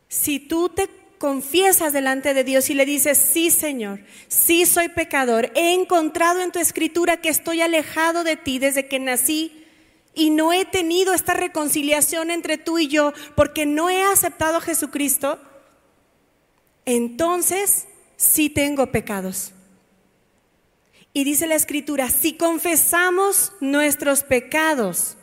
[0.07, 0.87] Si tú te
[1.17, 6.51] confiesas delante de Dios y le dices, sí Señor, sí soy pecador, he encontrado en
[6.51, 9.65] tu escritura que estoy alejado de ti desde que nací
[10.13, 14.61] y no he tenido esta reconciliación entre tú y yo porque no he aceptado a
[14.61, 15.39] Jesucristo,
[16.85, 17.87] entonces
[18.17, 19.54] sí tengo pecados.
[21.15, 25.15] Y dice la escritura, si confesamos nuestros pecados,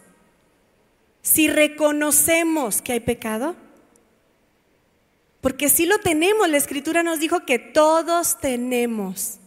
[1.21, 3.57] si reconocemos que hay pecado,
[5.43, 9.39] porque si lo tenemos, la escritura nos dijo que todos tenemos.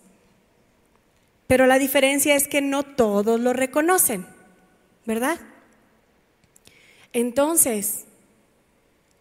[1.48, 4.28] Pero la diferencia es que no todos lo reconocen,
[5.08, 5.40] ¿verdad?
[7.12, 8.05] Entonces,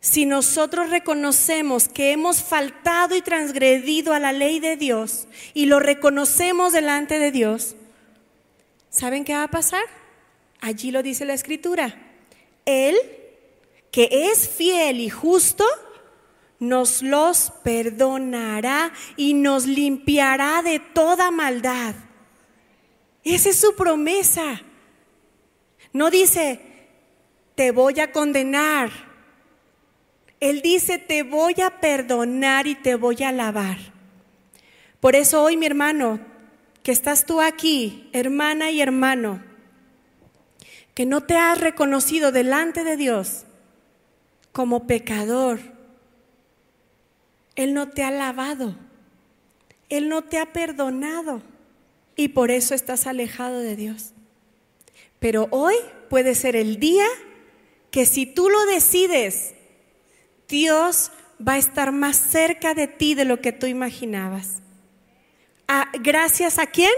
[0.05, 5.80] si nosotros reconocemos que hemos faltado y transgredido a la ley de Dios y lo
[5.80, 7.74] reconocemos delante de Dios,
[8.90, 9.84] ¿saben qué va a pasar?
[10.61, 11.96] Allí lo dice la escritura.
[12.66, 12.94] Él,
[13.90, 15.64] que es fiel y justo,
[16.59, 21.94] nos los perdonará y nos limpiará de toda maldad.
[23.24, 24.61] Esa es su promesa.
[25.94, 26.61] No dice,
[27.55, 29.03] te voy a condenar.
[30.45, 33.78] Él dice, te voy a perdonar y te voy a lavar.
[35.01, 36.20] Por eso hoy, mi hermano,
[36.82, 39.42] que estás tú aquí, hermana y hermano,
[40.92, 43.45] que no te has reconocido delante de Dios
[44.53, 45.61] como pecador,
[47.57, 48.76] él no te ha lavado,
[49.88, 51.40] Él no te ha perdonado
[52.16, 54.12] y por eso estás alejado de Dios.
[55.20, 55.76] Pero hoy
[56.11, 57.07] puede ser el día
[57.90, 59.53] que si tú lo decides,
[60.49, 61.11] Dios
[61.47, 64.61] va a estar más cerca de ti de lo que tú imaginabas.
[65.66, 66.92] Ah, ¿Gracias a quién?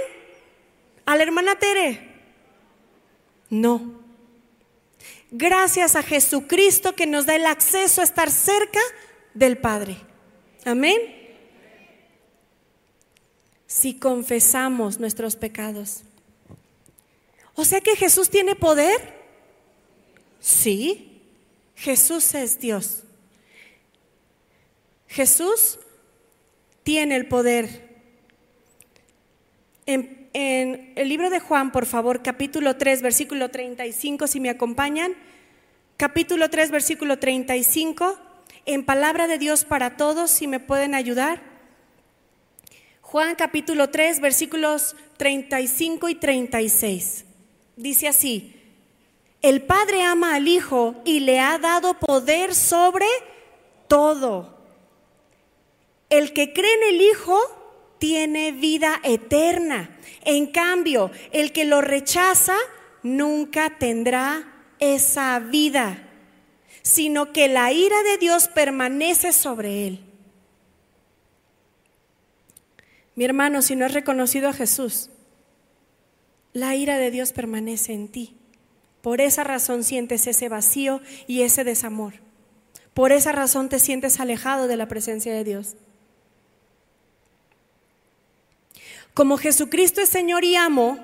[1.05, 2.15] ¿A la hermana Tere?
[3.49, 4.01] No.
[5.31, 8.81] Gracias a Jesucristo que nos da el acceso a estar cerca
[9.35, 9.97] del Padre.
[10.65, 10.99] Amén.
[13.67, 16.03] Si confesamos nuestros pecados.
[17.55, 19.15] O sea que Jesús tiene poder.
[20.41, 21.23] Sí,
[21.75, 23.06] Jesús es Dios.
[25.17, 25.79] Jesús
[26.83, 27.89] tiene el poder.
[29.87, 35.15] En, el libro de Juan, por favor, capítulo 3, versículo 35, si me acompañan.
[35.97, 38.19] Capítulo 3, versículo 35
[38.67, 41.41] en palabra de Dios para todos, si me pueden ayudar.
[43.01, 47.25] Juan capítulo 3, versículos 35 y 36.
[47.77, 48.55] Dice así,
[49.41, 53.07] el Padre ama al Hijo y le ha dado poder sobre
[53.89, 54.56] todo.
[56.11, 57.39] El que cree en el Hijo
[57.99, 59.99] tiene vida eterna.
[60.25, 62.57] En cambio, el que lo rechaza
[63.03, 66.07] nunca tendrá esa vida
[66.87, 70.05] sino que la ira de Dios permanece sobre él.
[73.17, 75.11] Mi hermano, si no has reconocido a Jesús,
[76.53, 78.37] la ira de Dios permanece en ti.
[79.03, 82.15] Por esa razón sientes ese vacío y ese desamor.
[82.95, 85.75] Por esa razón te sientes alejado de la presencia de Dios.
[89.17, 90.99] Como Jesucristo es Señor y amo,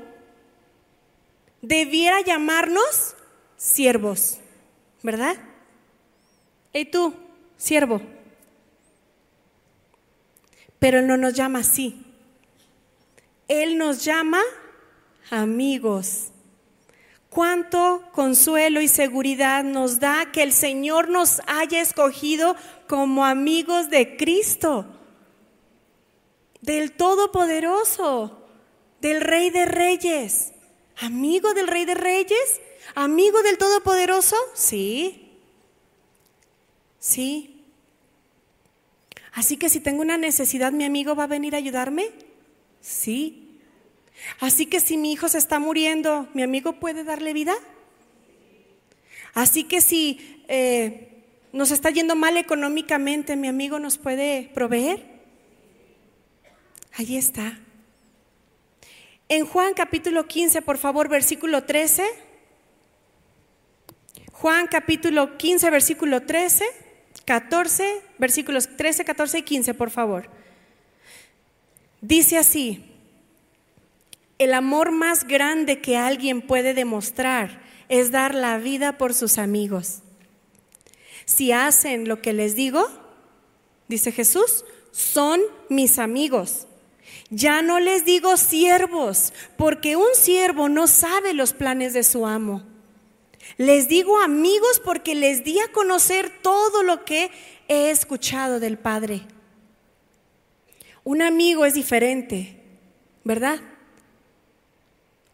[1.63, 3.15] debiera llamarnos
[3.57, 4.37] siervos,
[5.03, 5.35] ¿verdad?
[6.75, 7.15] hey tú,
[7.57, 8.03] siervo.
[10.79, 12.05] Pero Él no nos llama así.
[13.49, 14.43] Él nos llama
[15.31, 16.33] amigos.
[17.31, 22.57] Cuánto consuelo y seguridad nos da que el Señor nos haya escogido
[22.87, 24.85] como amigos de Cristo,
[26.63, 28.47] del Todopoderoso,
[29.01, 30.53] del Rey de Reyes.
[30.97, 32.61] ¿Amigo del Rey de Reyes?
[32.95, 34.37] ¿Amigo del Todopoderoso?
[34.55, 35.29] Sí.
[36.99, 37.65] Sí.
[39.33, 42.11] Así que si tengo una necesidad, ¿mi amigo va a venir a ayudarme?
[42.81, 43.59] Sí.
[44.41, 47.55] Así que si mi hijo se está muriendo, ¿mi amigo puede darle vida?
[49.35, 55.12] Así que si eh, nos está yendo mal económicamente, ¿mi amigo nos puede proveer?
[56.95, 57.59] Ahí está.
[59.29, 62.05] En Juan capítulo 15, por favor, versículo 13.
[64.33, 66.67] Juan capítulo 15, versículo 13,
[67.25, 70.29] 14, versículos 13, 14 y 15, por favor.
[72.03, 72.85] Dice así,
[74.39, 80.01] el amor más grande que alguien puede demostrar es dar la vida por sus amigos.
[81.25, 82.87] Si hacen lo que les digo,
[83.89, 85.41] dice Jesús, son
[85.71, 86.67] mis amigos.
[87.35, 92.63] Ya no les digo siervos, porque un siervo no sabe los planes de su amo.
[93.57, 97.31] Les digo amigos porque les di a conocer todo lo que
[97.69, 99.23] he escuchado del Padre.
[101.05, 102.63] Un amigo es diferente,
[103.25, 103.63] ¿verdad?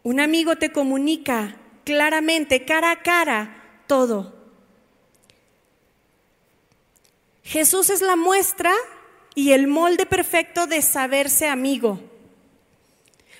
[0.01, 4.33] Un amigo te comunica claramente, cara a cara, todo.
[7.43, 8.71] Jesús es la muestra
[9.39, 11.97] y el molde perfecto de saberse amigo.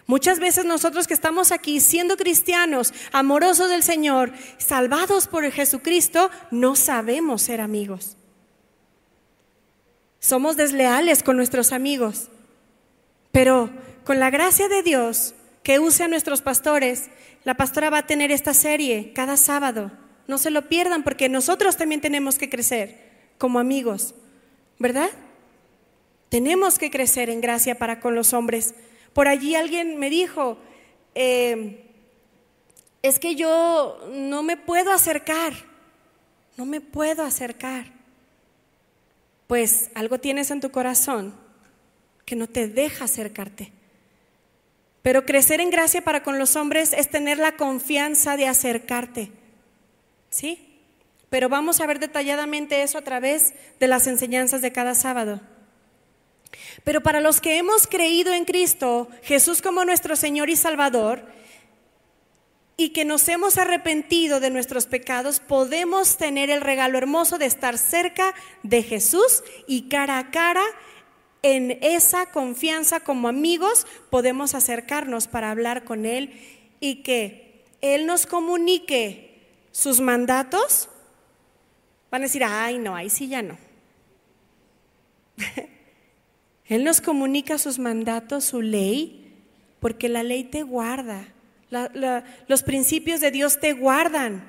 [0.05, 6.77] Muchas veces nosotros que estamos aquí siendo cristianos, amorosos del Señor, salvados por Jesucristo, no
[6.77, 8.15] sabemos ser amigos.
[10.21, 12.29] Somos desleales con nuestros amigos.
[13.33, 13.69] Pero
[14.05, 17.09] con la gracia de Dios que use a nuestros pastores,
[17.43, 19.91] la pastora va a tener esta serie cada sábado.
[20.29, 24.15] No se lo pierdan porque nosotros también tenemos que crecer como amigos,
[24.79, 25.09] ¿verdad?
[26.29, 28.75] Tenemos que crecer en gracia para con los hombres.
[29.13, 30.57] Por allí alguien me dijo,
[31.15, 31.85] eh,
[33.01, 35.53] es que yo no me puedo acercar,
[36.55, 37.91] no me puedo acercar.
[39.47, 41.33] Pues algo tienes en tu corazón
[42.25, 43.71] que no te deja acercarte.
[45.01, 49.31] Pero crecer en gracia para con los hombres es tener la confianza de acercarte.
[50.29, 50.79] ¿Sí?
[51.29, 55.41] Pero vamos a ver detalladamente eso a través de las enseñanzas de cada sábado.
[56.83, 61.23] Pero para los que hemos creído en Cristo, Jesús como nuestro Señor y Salvador,
[62.77, 67.77] y que nos hemos arrepentido de nuestros pecados, podemos tener el regalo hermoso de estar
[67.77, 68.33] cerca
[68.63, 70.63] de Jesús y cara a cara
[71.41, 76.39] en esa confianza como amigos podemos acercarnos para hablar con Él
[76.79, 80.89] y que Él nos comunique sus mandatos.
[82.11, 83.57] Van a decir, ay, no, ahí sí ya no.
[86.69, 89.33] Él nos comunica sus mandatos, su ley,
[89.79, 91.27] porque la ley te guarda.
[92.47, 94.43] los principios de Dios te guardan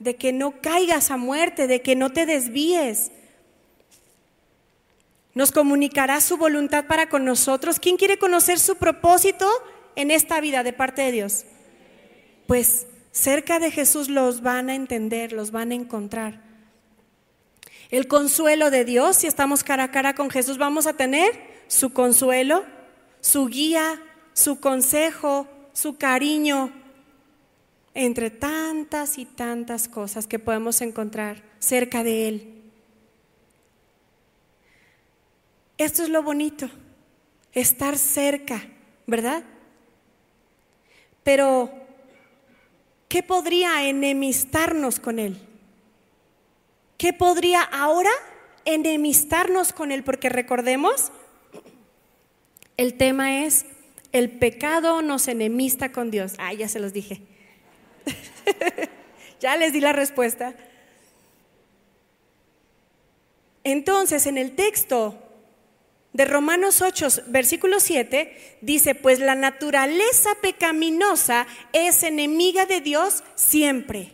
[0.00, 3.12] de que no caigas a muerte, de que no te desvíes.
[5.34, 7.78] Nos comunicará su voluntad para con nosotros.
[7.78, 9.48] ¿Quién quiere conocer su propósito
[9.94, 11.44] en esta vida de parte de Dios?
[12.48, 16.43] Pues cerca de Jesús los van a entender, los van a encontrar.
[17.90, 21.32] El consuelo de Dios, si estamos cara a cara con Jesús, vamos a tener
[21.68, 22.64] su consuelo,
[23.20, 24.00] su guía,
[24.32, 26.72] su consejo, su cariño,
[27.94, 32.62] entre tantas y tantas cosas que podemos encontrar cerca de Él.
[35.78, 36.68] Esto es lo bonito,
[37.52, 38.62] estar cerca,
[39.06, 39.44] ¿verdad?
[41.22, 41.70] Pero,
[43.08, 45.40] ¿qué podría enemistarnos con Él?
[46.96, 48.10] ¿Qué podría ahora
[48.64, 50.04] enemistarnos con Él?
[50.04, 51.10] Porque recordemos,
[52.76, 53.66] el tema es,
[54.12, 56.34] el pecado nos enemista con Dios.
[56.38, 57.20] Ah, ya se los dije.
[59.40, 60.54] ya les di la respuesta.
[63.64, 65.18] Entonces, en el texto
[66.12, 74.12] de Romanos 8, versículo 7, dice, pues la naturaleza pecaminosa es enemiga de Dios siempre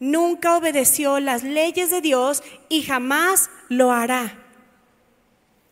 [0.00, 4.38] nunca obedeció las leyes de Dios y jamás lo hará.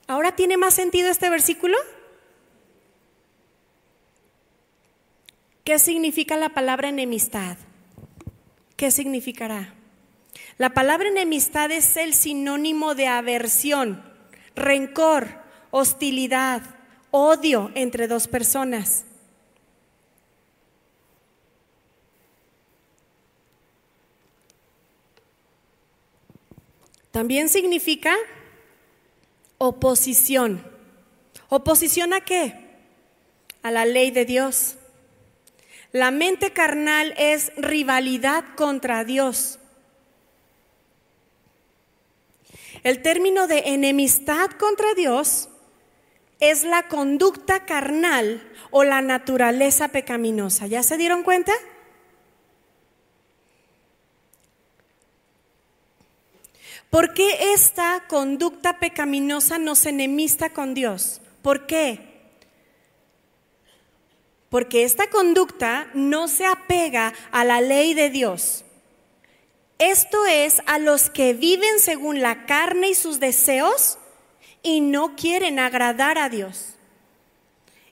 [0.06, 1.76] ¿Ahora tiene más sentido este versículo?
[5.64, 7.56] ¿Qué significa la palabra enemistad?
[8.76, 9.74] ¿Qué significará?
[10.58, 14.02] La palabra enemistad es el sinónimo de aversión,
[14.54, 15.28] rencor,
[15.70, 16.62] hostilidad,
[17.10, 19.05] odio entre dos personas.
[27.16, 28.14] También significa
[29.56, 30.62] oposición.
[31.48, 32.52] ¿Oposición a qué?
[33.62, 34.76] A la ley de Dios.
[35.92, 39.58] La mente carnal es rivalidad contra Dios.
[42.82, 45.48] El término de enemistad contra Dios
[46.38, 50.66] es la conducta carnal o la naturaleza pecaminosa.
[50.66, 51.54] ¿Ya se dieron cuenta?
[56.90, 61.20] ¿Por qué esta conducta pecaminosa nos enemista con Dios?
[61.42, 62.16] ¿Por qué?
[64.48, 68.64] Porque esta conducta no se apega a la ley de Dios.
[69.78, 73.98] Esto es a los que viven según la carne y sus deseos
[74.62, 76.76] y no quieren agradar a Dios.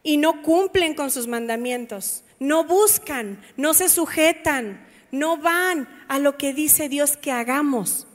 [0.03, 2.25] Y no cumplen con sus mandamientos.
[2.39, 8.07] No buscan, no se sujetan, no van a lo que dice Dios que hagamos.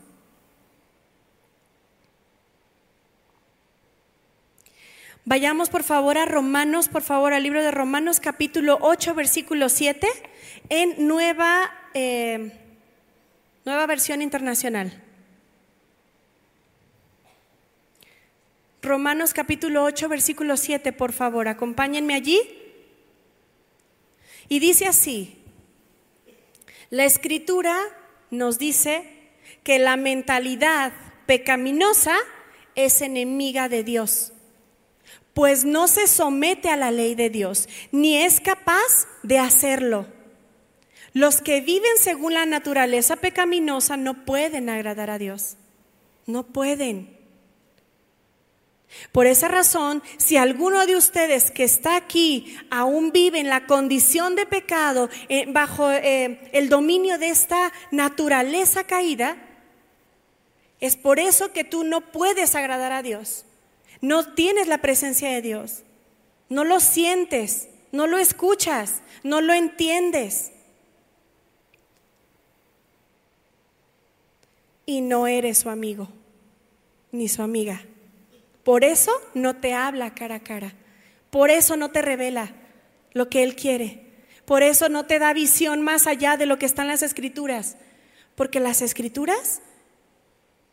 [5.30, 10.08] Vayamos por favor a Romanos, por favor al libro de Romanos capítulo 8, versículo 7,
[10.70, 12.52] en nueva, eh,
[13.64, 15.04] nueva versión internacional.
[18.82, 22.40] Romanos capítulo 8, versículo 7, por favor, acompáñenme allí.
[24.48, 25.38] Y dice así,
[26.90, 27.78] la escritura
[28.32, 29.04] nos dice
[29.62, 30.92] que la mentalidad
[31.28, 32.18] pecaminosa
[32.74, 34.34] es enemiga de Dios
[35.34, 40.08] pues no se somete a la ley de Dios, ni es capaz de hacerlo.
[41.14, 45.58] Los que viven según la naturaleza pecaminosa no pueden agradar a Dios,
[46.26, 47.18] no pueden.
[49.12, 54.36] Por esa razón, si alguno de ustedes que está aquí aún vive en la condición
[54.36, 59.38] de pecado, eh, bajo eh, el dominio de esta naturaleza caída,
[60.80, 63.46] es por eso que tú no puedes agradar a Dios.
[64.02, 65.84] No tienes la presencia de Dios.
[66.48, 70.52] No lo sientes, no lo escuchas, no lo entiendes.
[74.86, 76.10] Y no eres su amigo
[77.12, 77.82] ni su amiga.
[78.64, 80.74] Por eso no te habla cara a cara.
[81.30, 82.54] Por eso no te revela
[83.14, 84.06] lo que Él quiere.
[84.46, 87.78] Por eso no te da visión más allá de lo que están las escrituras.
[88.36, 89.62] Porque las escrituras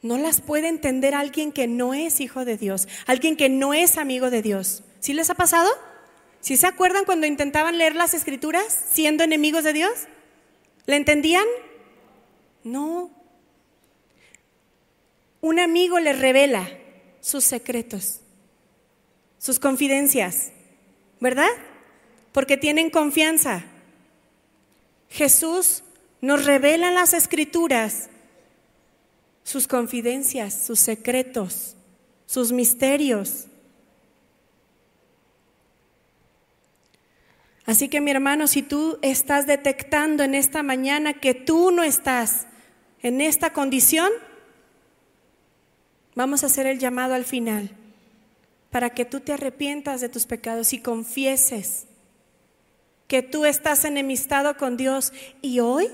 [0.03, 3.99] no las puede entender alguien que no es hijo de Dios, alguien que no es
[3.99, 4.83] amigo de Dios.
[5.01, 5.71] ¿Sí les ha pasado?
[6.41, 9.93] ¿Sí se acuerdan cuando intentaban leer las escrituras siendo enemigos de Dios?
[10.87, 11.45] ¿Le entendían?
[12.63, 13.11] No.
[15.41, 16.69] Un amigo les revela
[17.21, 18.21] sus secretos,
[19.39, 20.53] sus confidencias,
[21.21, 21.51] ¿verdad?
[22.33, 23.65] Porque tienen confianza.
[25.09, 25.83] Jesús
[26.21, 28.09] nos revela las escrituras
[29.47, 31.77] sus confidencias, sus secretos,
[32.27, 33.45] sus misterios.
[37.65, 42.49] Así que mi hermano, si tú estás detectando en esta mañana que tú no estás
[43.03, 44.11] en esta condición,
[46.17, 47.71] vamos a hacer el llamado al final
[48.71, 51.87] para que tú te arrepientas de tus pecados y confieses
[53.07, 55.89] que tú estás enemistado con Dios y hoy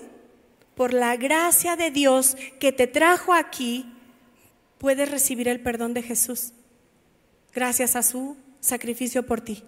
[0.74, 3.86] por la gracia de Dios que te trajo aquí,
[4.78, 6.52] puedes recibir el perdón de Jesús,
[7.54, 9.64] gracias a su sacrificio por ti.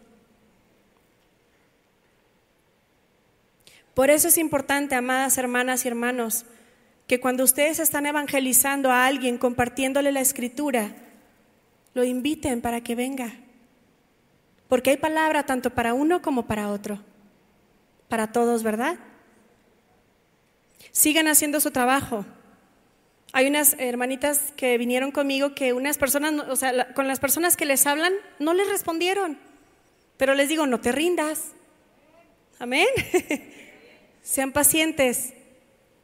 [3.95, 6.47] Por eso es importante, amadas hermanas y hermanos,
[7.07, 10.97] que cuando ustedes están evangelizando a alguien, compartiéndole la escritura,
[11.93, 13.33] lo inviten para que venga.
[14.69, 16.99] Porque hay palabra tanto para uno como para otro.
[18.09, 18.99] Para todos, ¿verdad?
[20.93, 22.25] Sigan haciendo su trabajo.
[23.33, 27.65] Hay unas hermanitas que vinieron conmigo que unas personas, o sea, con las personas que
[27.65, 29.39] les hablan, no les respondieron.
[30.17, 31.53] Pero les digo, no te rindas.
[32.59, 32.87] Amén.
[34.23, 35.35] Sean pacientes.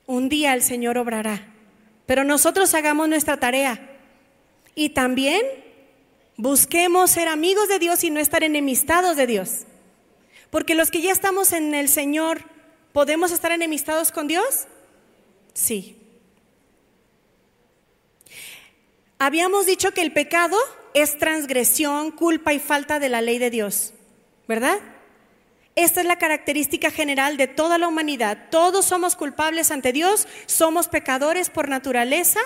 [0.07, 1.47] Un día el Señor obrará.
[2.07, 3.81] Pero nosotros hagamos nuestra tarea.
[4.74, 5.41] Y también
[6.37, 9.66] busquemos ser amigos de Dios y no estar enemistados de Dios.
[10.51, 12.43] Porque los que ya estamos en el Señor,
[12.93, 14.66] ¿podemos estar enemistados con Dios?
[15.55, 15.97] Sí.
[19.18, 20.57] Habíamos dicho que el pecado
[20.95, 23.93] es transgresión, culpa y falta de la ley de Dios,
[24.49, 24.78] ¿verdad?
[25.76, 28.49] Esta es la característica general de toda la humanidad.
[28.51, 32.41] Todos somos culpables ante Dios, somos pecadores por naturaleza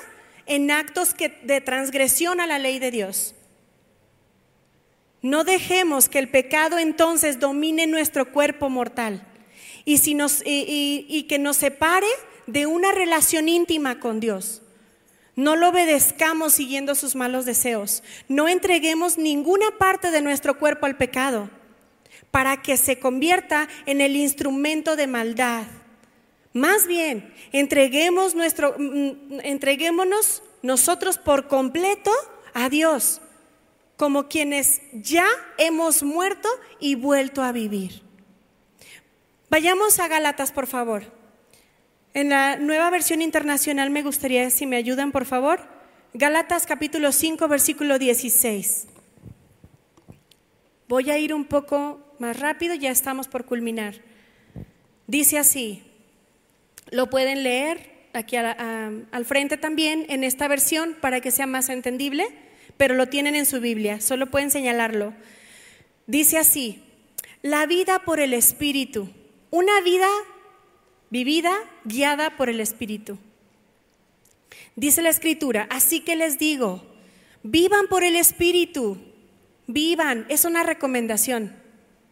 [0.46, 3.34] en actos de transgresión a la ley de Dios.
[5.22, 9.26] No dejemos que el pecado entonces domine nuestro cuerpo mortal
[9.84, 12.06] y, que nos separe
[12.46, 14.62] de una relación íntima con Dios.
[15.36, 18.02] No lo obedezcamos siguiendo sus malos deseos.
[18.28, 21.50] No entreguemos ninguna parte de nuestro cuerpo al pecado
[22.30, 25.64] para que se convierta en el instrumento de maldad.
[26.52, 32.12] Más bien, entreguemos nuestro, mm, entreguémonos nosotros por completo
[32.54, 33.20] a Dios,
[33.96, 35.26] como quienes ya
[35.58, 38.03] hemos muerto y vuelto a vivir.
[39.54, 41.04] Vayamos a Galatas, por favor.
[42.12, 45.60] En la nueva versión internacional me gustaría, si me ayudan, por favor,
[46.12, 48.88] Galatas capítulo 5, versículo 16.
[50.88, 54.00] Voy a ir un poco más rápido, ya estamos por culminar.
[55.06, 55.84] Dice así,
[56.90, 62.26] lo pueden leer aquí al frente también en esta versión para que sea más entendible,
[62.76, 65.14] pero lo tienen en su Biblia, solo pueden señalarlo.
[66.08, 66.82] Dice así,
[67.42, 69.10] la vida por el Espíritu,
[69.54, 70.08] una vida
[71.10, 73.18] vivida guiada por el Espíritu.
[74.74, 76.84] Dice la Escritura, así que les digo,
[77.44, 78.98] vivan por el Espíritu,
[79.68, 81.54] vivan, es una recomendación,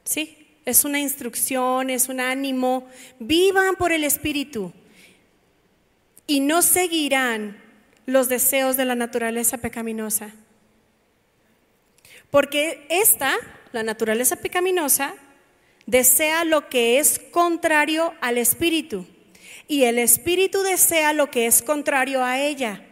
[0.04, 0.56] ¿sí?
[0.64, 2.86] Es una instrucción, es un ánimo,
[3.18, 4.72] vivan por el Espíritu
[6.28, 7.60] y no seguirán
[8.06, 10.30] los deseos de la naturaleza pecaminosa.
[12.30, 13.34] Porque esta,
[13.72, 15.16] la naturaleza pecaminosa,
[15.86, 19.06] desea lo que es contrario al espíritu
[19.68, 22.84] y el espíritu desea lo que es contrario a ella.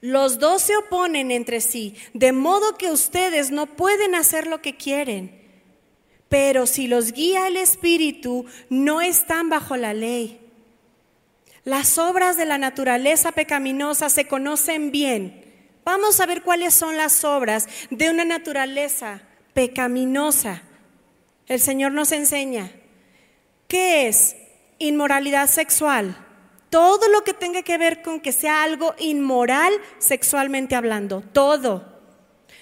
[0.00, 4.76] Los dos se oponen entre sí, de modo que ustedes no pueden hacer lo que
[4.76, 5.40] quieren.
[6.28, 10.40] Pero si los guía el espíritu, no están bajo la ley.
[11.64, 15.44] Las obras de la naturaleza pecaminosa se conocen bien.
[15.84, 19.22] Vamos a ver cuáles son las obras de una naturaleza
[19.60, 20.62] pecaminosa.
[21.46, 22.72] El Señor nos enseña.
[23.68, 24.34] ¿Qué es?
[24.78, 26.16] Inmoralidad sexual.
[26.70, 31.20] Todo lo que tenga que ver con que sea algo inmoral sexualmente hablando.
[31.20, 32.00] Todo.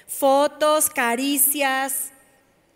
[0.08, 2.10] Fotos, caricias,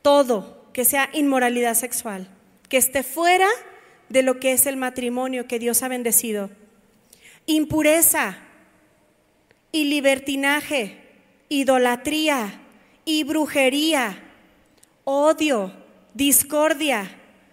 [0.02, 2.28] todo que sea inmoralidad sexual.
[2.68, 3.48] Que esté fuera
[4.08, 6.48] de lo que es el matrimonio que Dios ha bendecido.
[7.46, 8.36] Impureza
[9.72, 11.00] y libertinaje,
[11.48, 12.61] idolatría
[13.12, 14.18] y brujería,
[15.04, 15.70] odio,
[16.14, 17.10] discordia,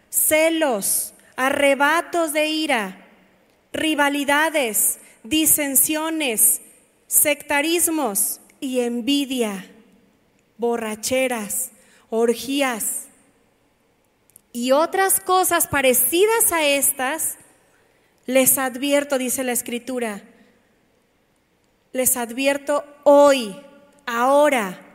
[0.09, 3.05] celos, arrebatos de ira,
[3.73, 6.61] rivalidades, disensiones,
[7.07, 9.69] sectarismos y envidia,
[10.57, 11.71] borracheras,
[12.09, 13.07] orgías
[14.53, 17.37] y otras cosas parecidas a estas,
[18.25, 20.21] les advierto, dice la escritura,
[21.91, 23.59] les advierto hoy,
[24.05, 24.85] ahora,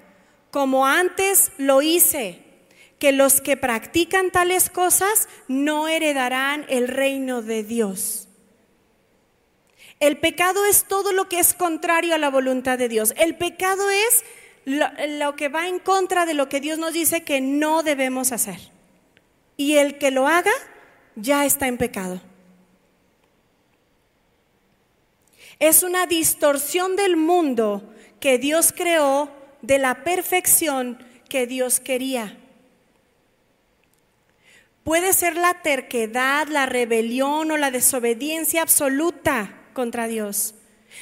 [0.55, 2.41] como antes lo hice,
[3.01, 8.29] que los que practican tales cosas no heredarán el reino de Dios.
[9.99, 13.15] El pecado es todo lo que es contrario a la voluntad de Dios.
[13.17, 14.23] El pecado es
[14.65, 14.87] lo,
[15.19, 18.61] lo, que va en contra de lo que Dios nos dice que no debemos hacer
[19.57, 20.53] y el que lo haga
[21.17, 22.21] ya está en pecado.
[25.59, 30.99] Es una distorsión del mundo que Dios creó de la perfección
[31.29, 32.37] que Dios quería.
[34.85, 40.55] Puede ser la terquedad, la rebelión o la desobediencia absoluta contra Dios.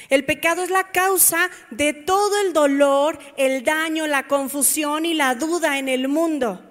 [0.09, 5.35] El pecado es la causa de todo el dolor, el daño, la confusión y la
[5.35, 6.61] duda en el mundo.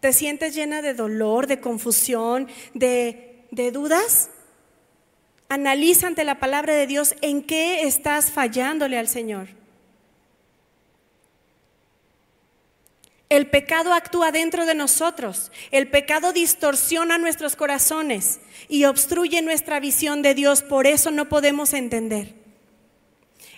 [0.00, 4.30] ¿Te sientes llena de dolor, de confusión, de, de dudas?
[5.48, 9.48] Analiza ante la palabra de Dios en qué estás fallándole al Señor.
[13.30, 15.52] El pecado actúa dentro de nosotros.
[15.70, 20.62] El pecado distorsiona nuestros corazones y obstruye nuestra visión de Dios.
[20.62, 22.34] Por eso no podemos entender.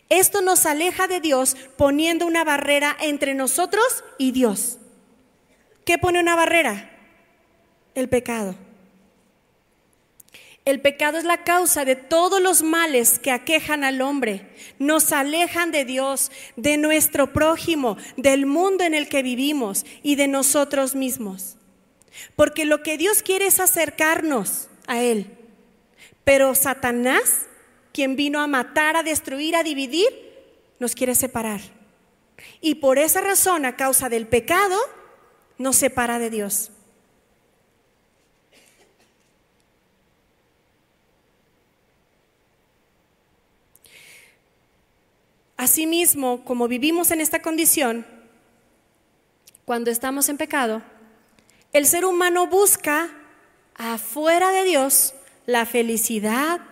[0.08, 4.78] Esto nos aleja de Dios poniendo una barrera entre nosotros y Dios.
[5.84, 6.90] ¿Qué pone una barrera?
[7.94, 8.56] El pecado.
[10.64, 14.54] El pecado es la causa de todos los males que aquejan al hombre.
[14.78, 20.28] Nos alejan de Dios, de nuestro prójimo, del mundo en el que vivimos y de
[20.28, 21.56] nosotros mismos.
[22.36, 25.38] Porque lo que Dios quiere es acercarnos a Él.
[26.24, 27.46] Pero Satanás,
[27.92, 30.08] quien vino a matar, a destruir, a dividir,
[30.78, 31.60] nos quiere separar.
[32.60, 34.78] Y por esa razón, a causa del pecado,
[35.58, 36.70] nos separa de Dios.
[45.60, 48.06] Asimismo, como vivimos en esta condición,
[49.66, 50.80] cuando estamos en pecado,
[51.74, 53.10] el ser humano busca
[53.74, 55.12] afuera de Dios
[55.44, 56.62] la felicidad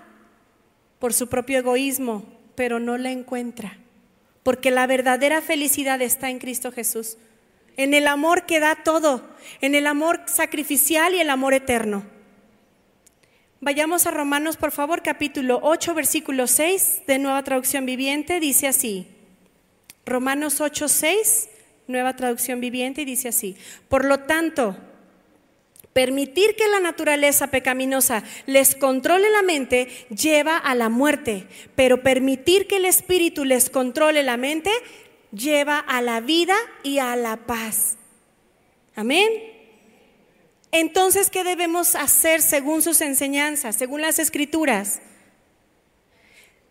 [0.99, 2.25] por su propio egoísmo,
[2.55, 3.77] pero no la encuentra,
[4.43, 7.19] porque la verdadera felicidad está en Cristo Jesús
[7.77, 9.23] en el amor que da todo,
[9.61, 12.07] en el amor sacrificial y el amor eterno.
[13.61, 19.09] Vayamos a Romanos, por favor, capítulo 8, versículo 6 de Nueva Traducción Viviente, dice así.
[20.07, 21.49] Romanos 8, 6,
[21.89, 23.57] Nueva Traducción Viviente, dice así.
[23.89, 24.77] Por lo tanto,
[25.93, 32.69] permitir que la naturaleza pecaminosa les controle la mente lleva a la muerte, pero permitir
[32.69, 34.71] que el Espíritu les controle la mente
[35.33, 36.55] lleva a la vida
[36.85, 37.97] y a la paz.
[38.95, 39.58] Amén.
[40.71, 45.01] Entonces, ¿qué debemos hacer según sus enseñanzas, según las escrituras?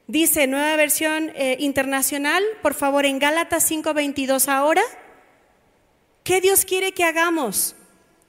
[0.06, 4.84] Dice nueva versión eh, internacional, por favor, en Gálatas 5:22 ahora,
[6.24, 7.76] ¿qué Dios quiere que hagamos?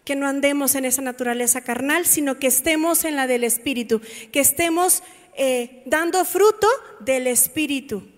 [0.04, 4.00] Que no andemos en esa naturaleza carnal, sino que estemos en la del Espíritu,
[4.32, 5.02] que estemos
[5.36, 6.66] eh, dando fruto
[7.00, 8.08] del Espíritu.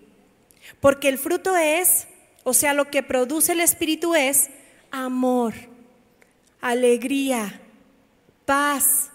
[0.80, 2.06] Porque el fruto es,
[2.44, 4.50] o sea, lo que produce el Espíritu es
[4.92, 5.69] amor
[6.60, 7.60] alegría,
[8.44, 9.10] paz,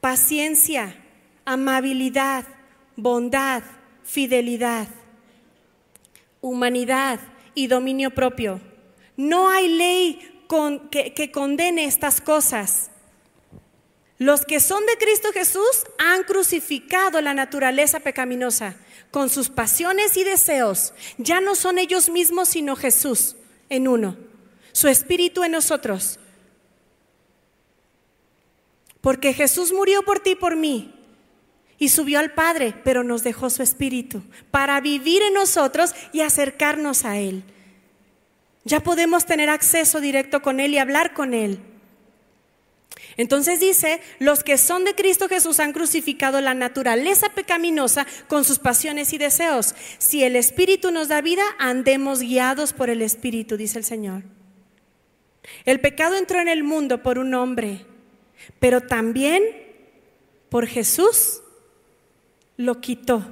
[0.00, 0.94] paciencia,
[1.44, 2.44] amabilidad,
[2.96, 3.62] bondad,
[4.04, 4.88] fidelidad,
[6.40, 7.20] humanidad
[7.54, 8.60] y dominio propio.
[9.16, 10.44] No hay ley
[10.90, 12.90] que, condene estas cosas.
[14.18, 18.76] Los que son de Cristo Jesús han crucificado la naturaleza pecaminosa
[19.10, 20.92] con sus pasiones y deseos.
[21.18, 23.36] Ya no son ellos mismos, sino Jesús
[23.68, 24.16] en uno.
[24.72, 26.17] Su espíritu en nosotros.
[29.00, 30.94] Porque Jesús murió por ti y por mí
[31.78, 37.04] y subió al Padre, pero nos dejó su Espíritu para vivir en nosotros y acercarnos
[37.04, 37.44] a Él.
[38.64, 41.60] Ya podemos tener acceso directo con Él y hablar con Él.
[43.16, 48.58] Entonces dice, los que son de Cristo Jesús han crucificado la naturaleza pecaminosa con sus
[48.58, 49.74] pasiones y deseos.
[49.98, 54.22] Si el Espíritu nos da vida, andemos guiados por el Espíritu, dice el Señor.
[55.64, 57.86] El pecado entró en el mundo por un hombre
[58.58, 59.42] pero también
[60.48, 61.42] por Jesús
[62.56, 63.26] lo quitó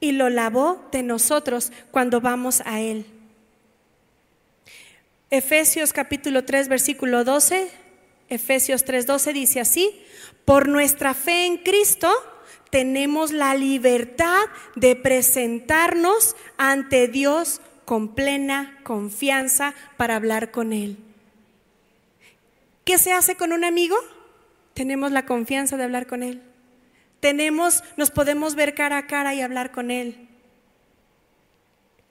[0.00, 3.06] y lo lavó de nosotros cuando vamos a Él.
[5.30, 7.70] Efesios capítulo 3, versículo 12,
[8.28, 10.02] Efesios 3, 12 dice así,
[10.44, 12.10] por nuestra fe en Cristo
[12.70, 14.40] tenemos la libertad
[14.76, 20.98] de presentarnos ante Dios con plena confianza para hablar con Él.
[22.88, 23.96] ¿Qué se hace con un amigo?
[24.72, 26.40] tenemos la confianza de hablar con Él.
[27.20, 30.26] Tenemos, nos podemos ver cara a cara y hablar con Él.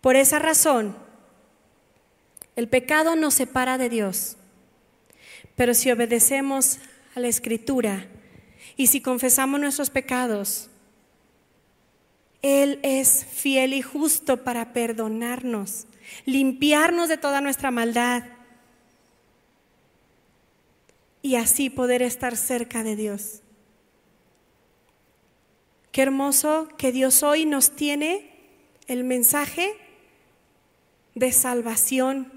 [0.01, 0.95] Por esa razón,
[2.55, 4.37] el pecado nos separa de Dios.
[5.55, 6.77] Pero si obedecemos
[7.15, 8.05] a la Escritura
[8.75, 10.69] y si confesamos nuestros pecados,
[12.43, 15.87] Él es fiel y justo para perdonarnos,
[16.25, 18.25] limpiarnos de toda nuestra maldad
[21.21, 23.41] y así poder estar cerca de Dios.
[25.91, 28.29] Qué hermoso que Dios hoy nos tiene
[28.87, 29.73] el mensaje
[31.15, 32.31] de salvación,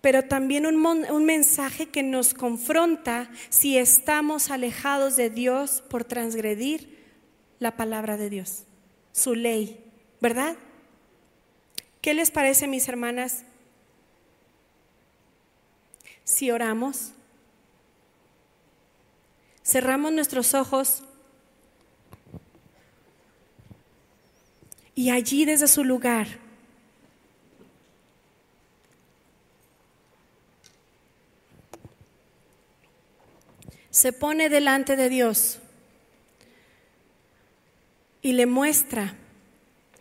[0.00, 6.98] pero también un, un, mensaje que nos confronta si estamos alejados de Dios por transgredir
[7.60, 8.64] la palabra de Dios,
[9.12, 9.84] su ley,
[10.20, 10.56] ¿verdad?
[12.00, 13.44] ¿Qué les parece, mis hermanas,
[16.24, 17.12] si oramos?
[19.64, 21.02] Cerramos nuestros ojos.
[24.94, 26.28] Y allí desde su lugar
[33.90, 35.58] se pone delante de Dios
[38.22, 39.14] y le muestra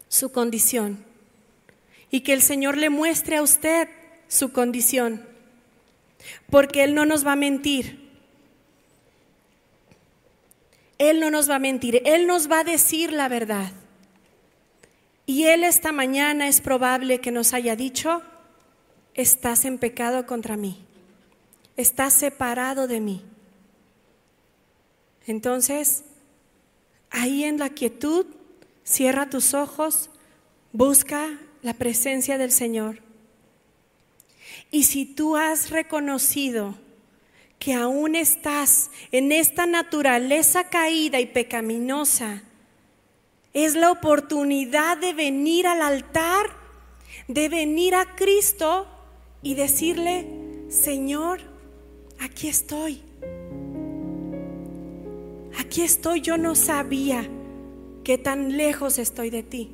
[0.08, 1.06] su condición.
[2.10, 3.88] Y que el Señor le muestre a usted
[4.28, 5.26] su condición,
[6.50, 8.01] porque Él no nos va a mentir.
[11.02, 13.72] Él no nos va a mentir, Él nos va a decir la verdad.
[15.26, 18.22] Y Él esta mañana es probable que nos haya dicho,
[19.16, 20.78] estás en pecado contra mí,
[21.76, 23.24] estás separado de mí.
[25.26, 26.04] Entonces,
[27.10, 28.28] ahí en la quietud,
[28.84, 30.12] cierra tus ojos,
[30.72, 33.00] busca la presencia del Señor.
[34.70, 36.76] Y si tú has reconocido
[37.62, 42.42] que aún estás en esta naturaleza caída y pecaminosa,
[43.54, 46.48] es la oportunidad de venir al altar,
[47.28, 48.88] de venir a Cristo
[49.44, 50.26] y decirle,
[50.70, 51.42] Señor,
[52.20, 53.04] aquí estoy.
[55.60, 57.30] Aquí estoy, yo no sabía
[58.04, 59.70] que tan lejos estoy de ti.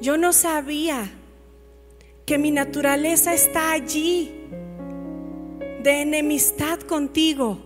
[0.00, 1.12] Yo no sabía
[2.24, 4.43] que mi naturaleza está allí
[5.84, 7.58] de enemistad contigo.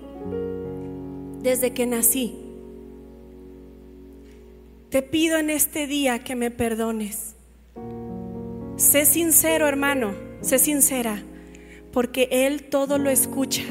[1.40, 2.34] desde que nací.
[4.90, 7.36] Te pido en este día que me perdones.
[8.76, 11.22] Sé sincero, hermano, sé sincera,
[11.92, 13.62] porque Él todo lo escucha.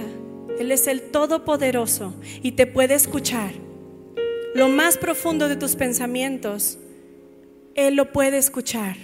[0.57, 3.51] Él es el Todopoderoso y te puede escuchar.
[4.55, 6.79] Lo más profundo de tus pensamientos,
[7.75, 8.95] Él lo puede escuchar.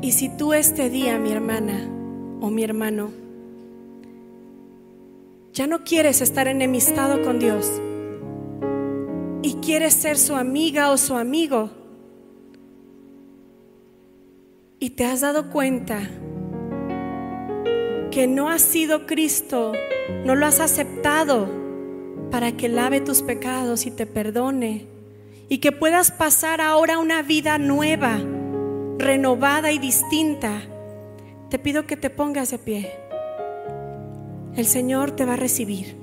[0.00, 1.98] Y si tú este día, mi hermana
[2.42, 3.12] o mi hermano,
[5.52, 7.70] ya no quieres estar enemistado con Dios
[9.42, 11.70] y quieres ser su amiga o su amigo,
[14.80, 16.00] y te has dado cuenta
[18.10, 19.72] que no has sido Cristo,
[20.24, 21.48] no lo has aceptado
[22.32, 24.88] para que lave tus pecados y te perdone
[25.48, 28.18] y que puedas pasar ahora una vida nueva,
[28.98, 30.62] renovada y distinta,
[31.52, 32.90] te pido que te pongas de pie.
[34.56, 35.98] El Señor te va a recibir.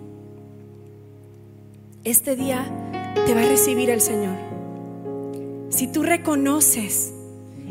[2.04, 2.72] Este día
[3.26, 4.38] te va a recibir el Señor.
[5.70, 7.16] Si tú reconoces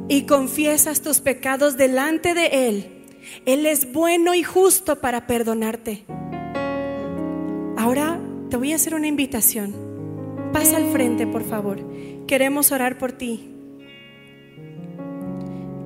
[0.09, 3.07] y confiesas tus pecados delante de Él,
[3.47, 6.05] él es bueno y justo para perdonarte.
[7.77, 8.21] Ahora
[8.51, 9.73] te voy a hacer una invitación.
[10.53, 11.79] Pasa al frente, por favor.
[12.27, 13.55] Queremos orar por ti.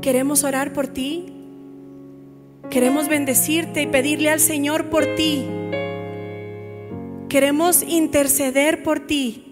[0.01, 1.32] Queremos orar por ti.
[2.73, 5.47] Queremos bendecirte y pedirle al Señor por ti.
[7.29, 9.45] Queremos interceder por ti.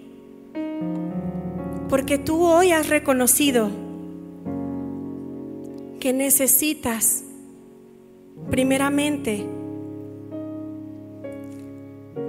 [1.91, 3.68] Porque tú hoy has reconocido
[6.01, 7.23] que necesitas
[8.49, 9.45] primeramente,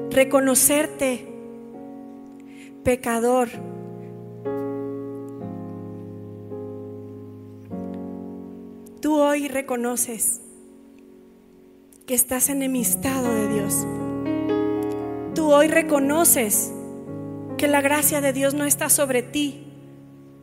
[0.09, 1.25] reconocerte
[2.83, 3.47] pecador.
[8.99, 10.41] Tú hoy reconoces
[12.13, 13.87] estás enemistado de Dios.
[15.33, 16.71] Tú hoy reconoces
[17.57, 19.63] que la gracia de Dios no está sobre ti,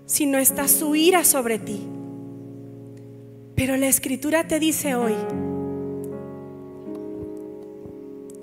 [0.07, 1.83] sino está su ira sobre ti.
[3.55, 5.15] Pero la escritura te dice hoy,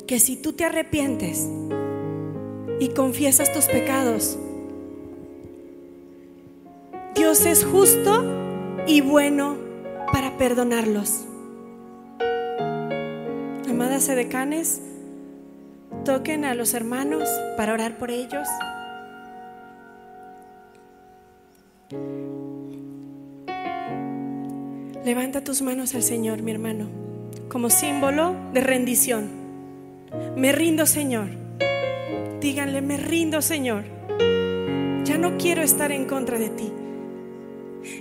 [0.05, 1.47] que si tú te arrepientes
[2.80, 4.38] y confiesas tus pecados,
[7.15, 8.23] Dios es justo
[8.86, 9.57] y bueno
[10.11, 11.26] para perdonarlos.
[13.76, 14.82] Amadas edecanes,
[16.05, 18.47] toquen a los hermanos para orar por ellos.
[25.03, 26.88] Levanta tus manos al Señor, mi hermano,
[27.49, 29.30] como símbolo de rendición.
[30.38, 31.28] Me rindo, Señor.
[32.39, 33.84] Díganle, me rindo, Señor.
[35.03, 36.71] Ya no quiero estar en contra de ti.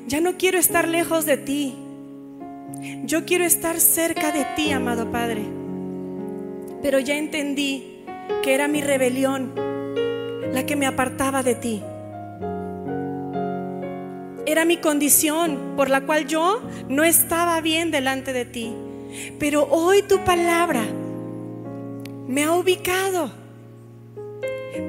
[0.07, 1.75] Ya no quiero estar lejos de ti.
[3.07, 5.64] Yo quiero estar cerca de ti, amado Padre.
[6.85, 8.05] Pero ya entendí
[8.43, 9.55] que era mi rebelión
[10.53, 11.83] la que me apartaba de ti.
[14.45, 16.61] Era mi condición por la cual yo
[16.91, 18.75] no estaba bien delante de ti.
[19.39, 20.83] Pero hoy tu palabra
[22.29, 23.31] me ha ubicado.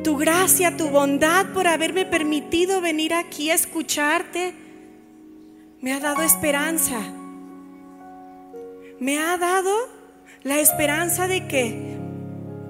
[0.03, 4.53] Tu gracia, tu bondad por haberme permitido venir aquí a escucharte,
[5.79, 6.99] me ha dado esperanza.
[8.99, 9.94] Me ha dado
[10.45, 11.97] la esperanza de que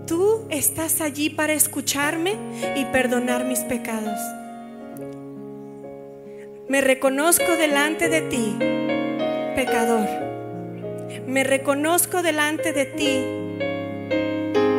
[0.07, 2.36] tú estás allí para escucharme
[2.78, 4.17] y perdonar mis pecados.
[6.69, 8.55] Me reconozco delante de ti,
[9.55, 10.07] pecador.
[11.28, 13.19] Me reconozco delante de ti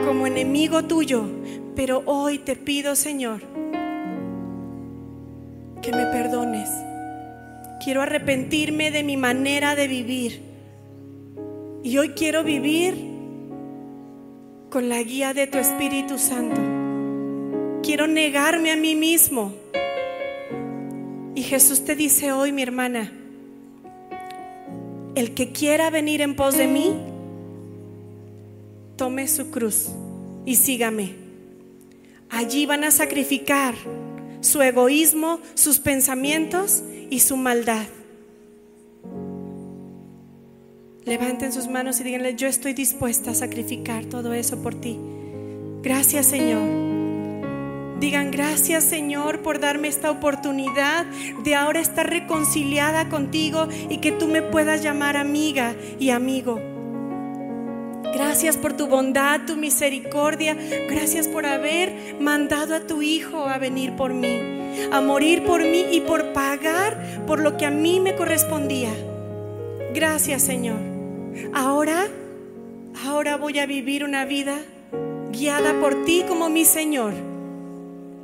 [0.07, 1.29] como enemigo tuyo,
[1.77, 3.43] pero hoy te pido, Señor,
[5.83, 6.71] que me perdones.
[7.85, 10.56] Quiero arrepentirme de mi manera de vivir.
[11.87, 12.97] Y hoy quiero vivir
[14.71, 16.61] con la guía de tu Espíritu Santo.
[17.85, 19.55] Quiero negarme a mí mismo.
[21.37, 23.13] Y Jesús te dice hoy, mi hermana,
[25.15, 26.93] el que quiera venir en pos de mí,
[28.97, 29.87] tome su cruz
[30.45, 31.15] y sígame.
[32.31, 33.77] Allí van a sacrificar
[34.41, 37.87] su egoísmo, sus pensamientos y su maldad.
[41.07, 44.99] Levanten sus manos y díganle, yo estoy dispuesta a sacrificar todo eso por ti.
[45.81, 46.67] Gracias Señor.
[48.01, 51.07] Digan gracias Señor por darme esta oportunidad
[51.45, 56.61] de ahora estar reconciliada contigo y que tú me puedas llamar amiga y amigo.
[58.13, 60.57] Gracias por tu bondad, tu misericordia.
[60.91, 64.41] Gracias por haber mandado a tu Hijo a venir por mí,
[64.91, 68.91] a morir por mí y por pagar por lo que a mí me correspondía.
[69.95, 70.96] Gracias Señor.
[71.53, 72.07] Ahora,
[73.05, 74.59] ahora voy a vivir una vida
[75.31, 77.15] guiada por ti como mi Señor.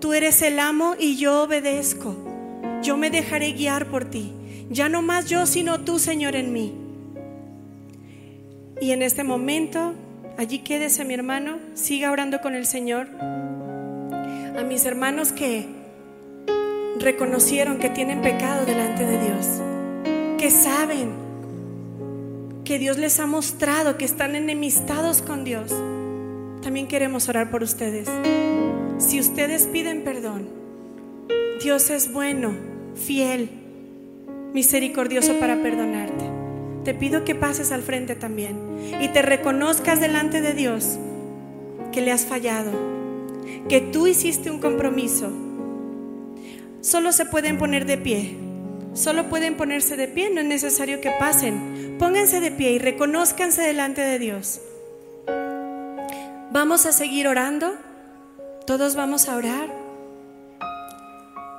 [0.00, 2.16] Tú eres el amo y yo obedezco.
[2.82, 4.32] Yo me dejaré guiar por ti.
[4.70, 6.74] Ya no más yo, sino tú, Señor, en mí.
[8.80, 9.94] Y en este momento,
[10.38, 13.08] allí quédese mi hermano, siga orando con el Señor.
[13.20, 15.66] A mis hermanos que
[16.98, 19.46] reconocieron que tienen pecado delante de Dios,
[20.38, 21.21] que saben
[22.72, 25.70] que Dios les ha mostrado que están enemistados con Dios.
[26.62, 28.08] También queremos orar por ustedes.
[28.96, 30.48] Si ustedes piden perdón,
[31.62, 32.54] Dios es bueno,
[32.94, 33.50] fiel,
[34.54, 36.24] misericordioso para perdonarte.
[36.82, 38.56] Te pido que pases al frente también
[39.02, 40.96] y te reconozcas delante de Dios
[41.92, 42.70] que le has fallado,
[43.68, 45.30] que tú hiciste un compromiso.
[46.80, 48.34] Solo se pueden poner de pie,
[48.94, 51.96] solo pueden ponerse de pie, no es necesario que pasen.
[51.98, 54.60] Pónganse de pie y reconózcanse delante de Dios.
[56.50, 57.74] Vamos a seguir orando.
[58.66, 59.68] Todos vamos a orar.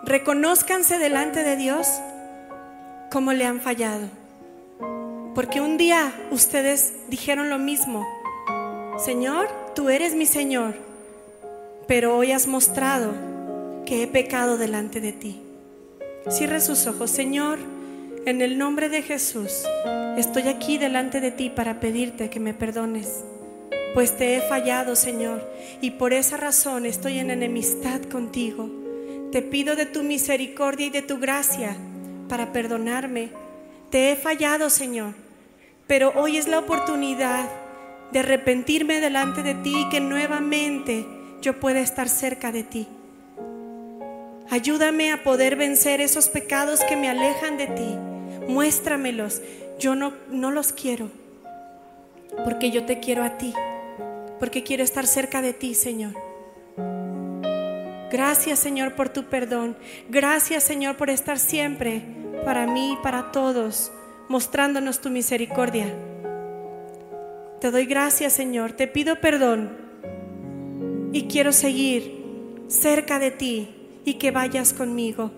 [0.04, 1.88] Reconózcanse delante de Dios
[3.12, 4.08] como le han fallado.
[5.36, 8.06] Porque un día ustedes dijeron lo mismo.
[8.98, 10.76] Señor, tú eres mi Señor.
[11.88, 13.14] Pero hoy has mostrado
[13.86, 15.43] que he pecado delante de ti.
[16.30, 17.12] Cierre sus ojos.
[17.12, 17.60] Señor,
[18.26, 19.64] en el nombre de Jesús,
[20.18, 23.24] estoy aquí delante de ti para pedirte que me perdones
[23.94, 25.48] pues te he fallado, Señor,
[25.80, 28.70] y por esa razón estoy en enemistad contigo.
[29.32, 31.76] Te pido de tu misericordia y de tu gracia
[32.28, 33.30] para perdonarme.
[33.92, 35.14] Te he fallado, Señor,
[35.86, 37.48] pero hoy es la oportunidad
[38.12, 41.06] de arrepentirme delante de ti y que nuevamente
[41.42, 42.88] yo pueda estar cerca de ti.
[44.50, 47.98] Ayúdame a poder vencer esos pecados que me alejan de ti.
[48.48, 49.42] Muéstramelos.
[49.80, 51.10] Yo no, no los quiero,
[52.44, 53.54] porque yo te quiero a ti
[54.44, 56.12] porque quiero estar cerca de ti, Señor.
[58.12, 59.78] Gracias, Señor, por tu perdón.
[60.10, 62.02] Gracias, Señor, por estar siempre
[62.44, 63.90] para mí y para todos,
[64.28, 65.86] mostrándonos tu misericordia.
[67.62, 68.74] Te doy gracias, Señor.
[68.74, 69.78] Te pido perdón
[71.14, 75.32] y quiero seguir cerca de ti y que vayas conmigo.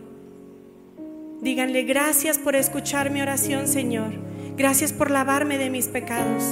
[1.42, 4.14] Díganle gracias por escuchar mi oración, Señor.
[4.58, 6.44] Gracias por lavarme de mis pecados.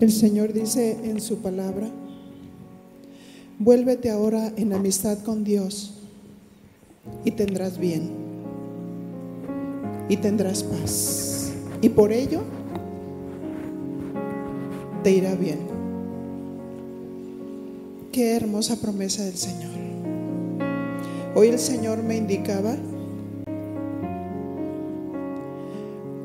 [0.00, 1.88] El Señor dice en su palabra,
[3.60, 5.94] vuélvete ahora en amistad con Dios
[7.24, 8.10] y tendrás bien
[10.08, 11.52] y tendrás paz.
[11.80, 12.42] Y por ello
[15.02, 15.58] te irá bien.
[18.12, 19.72] Qué hermosa promesa del Señor.
[21.34, 22.76] Hoy el Señor me indicaba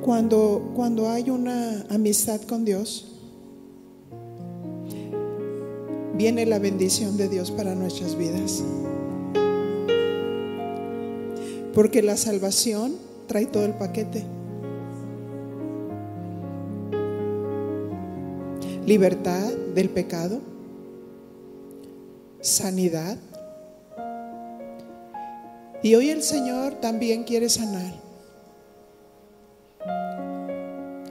[0.02, 3.14] cuando, cuando hay una amistad con Dios,
[6.16, 8.64] viene la bendición de Dios para nuestras vidas.
[11.74, 12.96] Porque la salvación
[13.28, 14.37] trae todo el paquete.
[18.88, 20.40] Libertad del pecado,
[22.40, 23.18] sanidad.
[25.84, 27.94] Y hoy el Señor también quiere sanar.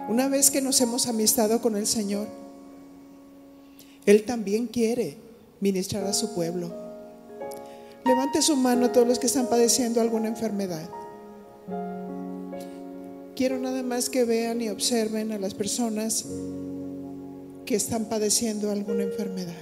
[0.08, 2.28] Una vez que nos hemos amistado con el Señor,
[4.06, 5.18] él también quiere
[5.60, 6.72] ministrar a su pueblo.
[8.06, 10.88] Levante su mano a todos los que están padeciendo alguna enfermedad.
[13.34, 16.24] Quiero nada más que vean y observen a las personas
[17.66, 19.52] que están padeciendo alguna enfermedad.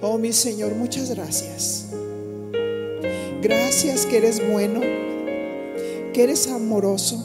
[0.00, 1.86] Oh mi Señor, muchas gracias.
[3.40, 4.80] Gracias que eres bueno,
[6.12, 7.24] que eres amoroso,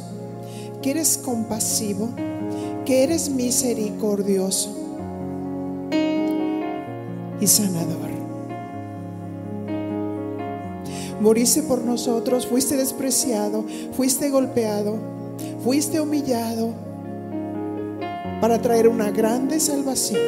[0.84, 2.14] que eres compasivo
[2.88, 4.70] que eres misericordioso
[7.42, 8.08] y sanador.
[11.20, 14.96] Moriste por nosotros, fuiste despreciado, fuiste golpeado,
[15.66, 16.87] fuiste humillado
[18.42, 20.22] para traer una grande salvación.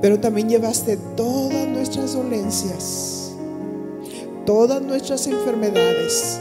[0.00, 3.34] Pero también llevaste todas nuestras dolencias,
[4.46, 6.40] todas nuestras enfermedades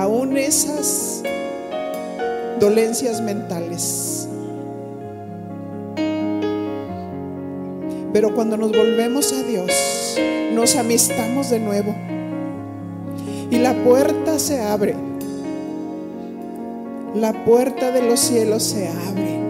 [0.00, 1.22] aún esas
[2.58, 4.28] dolencias mentales.
[8.12, 10.16] Pero cuando nos volvemos a Dios,
[10.52, 11.94] nos amistamos de nuevo.
[13.50, 14.94] Y la puerta se abre.
[17.14, 19.40] La puerta de los cielos se abre.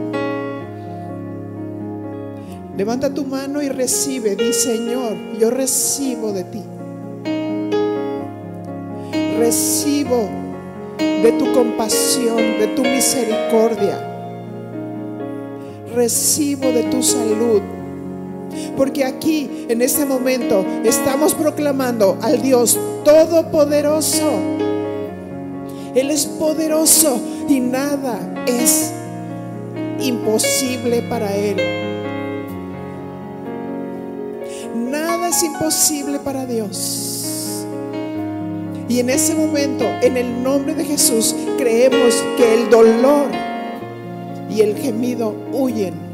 [2.76, 4.36] Levanta tu mano y recibe.
[4.36, 6.62] Di, Señor, yo recibo de ti.
[9.38, 10.28] Recibo
[10.98, 13.98] de tu compasión, de tu misericordia.
[15.94, 17.60] Recibo de tu salud.
[18.80, 24.30] Porque aquí, en este momento, estamos proclamando al Dios Todopoderoso.
[25.94, 28.90] Él es poderoso y nada es
[30.00, 31.58] imposible para Él.
[34.74, 37.66] Nada es imposible para Dios.
[38.88, 43.26] Y en ese momento, en el nombre de Jesús, creemos que el dolor
[44.48, 46.09] y el gemido huyen.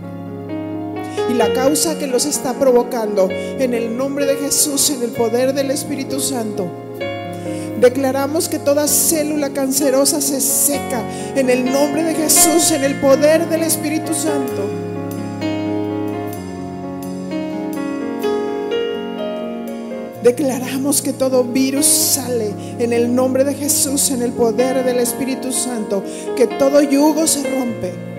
[1.30, 5.54] Y la causa que los está provocando, en el nombre de Jesús, en el poder
[5.54, 6.70] del Espíritu Santo,
[7.80, 11.02] Declaramos que toda célula cancerosa se seca
[11.34, 14.62] en el nombre de Jesús, en el poder del Espíritu Santo.
[20.22, 25.52] Declaramos que todo virus sale en el nombre de Jesús, en el poder del Espíritu
[25.52, 26.02] Santo,
[26.34, 28.15] que todo yugo se rompe.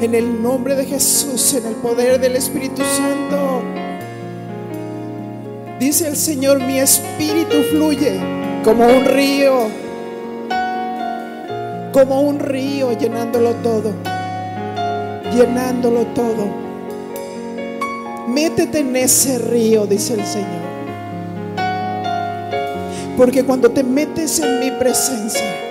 [0.00, 3.62] En el nombre de Jesús, en el poder del Espíritu Santo.
[5.78, 8.18] Dice el Señor, mi espíritu fluye
[8.64, 9.68] como un río,
[11.92, 13.92] como un río llenándolo todo,
[15.34, 16.48] llenándolo todo.
[18.26, 20.70] Métete en ese río, dice el Señor.
[23.18, 25.69] Porque cuando te metes en mi presencia,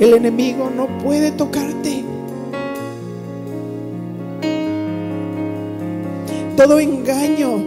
[0.00, 2.04] el enemigo no puede tocarte.
[6.58, 7.64] todo engaño,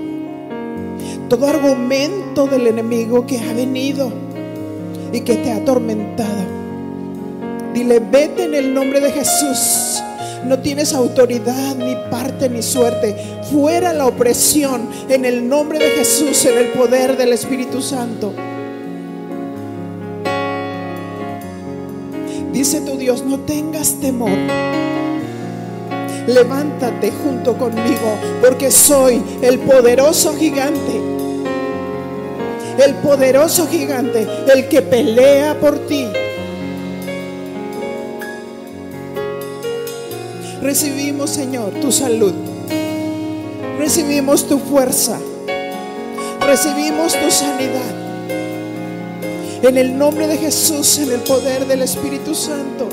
[1.29, 4.11] todo argumento del enemigo que ha venido
[5.13, 6.43] y que te ha atormentado.
[7.73, 10.03] Dile, vete en el nombre de Jesús.
[10.45, 13.15] No tienes autoridad, ni parte, ni suerte.
[13.49, 18.33] Fuera la opresión en el nombre de Jesús, en el poder del Espíritu Santo.
[22.53, 24.37] Dice tu Dios, no tengas temor
[26.27, 30.99] levántate junto conmigo, porque soy el poderoso gigante.
[32.83, 36.07] El poderoso gigante, el que pelea por ti.
[40.61, 42.33] Recibimos, Señor, tu salud.
[43.77, 45.19] Recibimos tu fuerza.
[46.39, 48.00] Recibimos tu sanidad.
[49.63, 52.89] En el nombre de Jesús, en el poder del Espíritu Santo.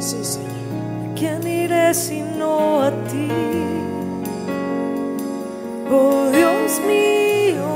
[0.00, 0.50] Sí, Señor.
[1.04, 3.28] ¿A quién iré sino a ti?
[5.90, 7.66] Oh Dios mío,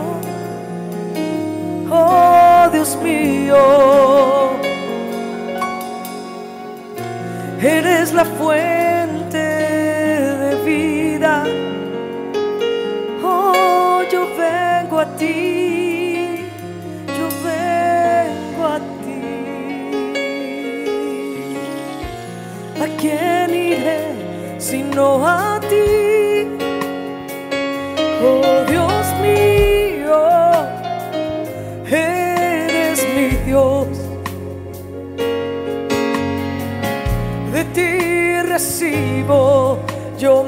[1.91, 4.51] oh Dios mío,
[7.61, 9.00] eres la fuerza
[24.91, 26.47] ajeno a ti.
[28.23, 30.19] Oh Dios mío,
[31.91, 33.89] eres mi Dios.
[37.53, 39.79] De ti recibo
[40.19, 40.45] yo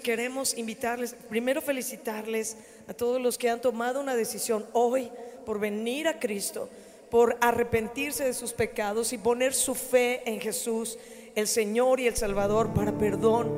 [0.00, 2.56] queremos invitarles, primero felicitarles
[2.88, 5.10] a todos los que han tomado una decisión hoy
[5.44, 6.68] por venir a Cristo,
[7.10, 10.98] por arrepentirse de sus pecados y poner su fe en Jesús,
[11.34, 13.50] el Señor y el Salvador, para perdón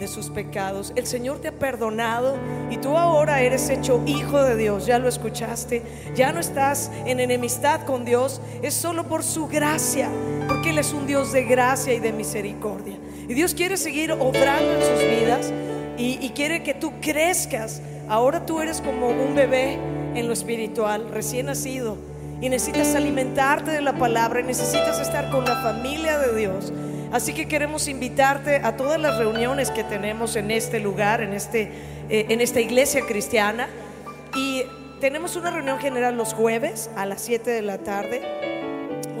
[0.00, 0.92] de sus pecados.
[0.96, 2.36] El Señor te ha perdonado
[2.70, 4.86] y tú ahora eres hecho hijo de Dios.
[4.86, 5.82] Ya lo escuchaste.
[6.16, 8.40] Ya no estás en enemistad con Dios.
[8.62, 10.08] Es solo por su gracia,
[10.48, 12.96] porque Él es un Dios de gracia y de misericordia.
[13.28, 15.52] Y Dios quiere seguir obrando en sus vidas
[16.00, 17.82] y, quiere que tú crezcas.
[18.08, 19.78] Ahora tú eres como un bebé
[20.14, 21.98] en lo espiritual, recién nacido.
[22.40, 26.72] Y necesitas alimentarte de la palabra y necesitas estar con la familia de Dios.
[27.12, 31.72] Así que queremos invitarte a todas las reuniones que tenemos en este lugar, en, este,
[32.08, 33.68] eh, en esta iglesia cristiana.
[34.34, 34.62] Y
[35.00, 38.59] tenemos una reunión general los jueves a las 7 de la tarde.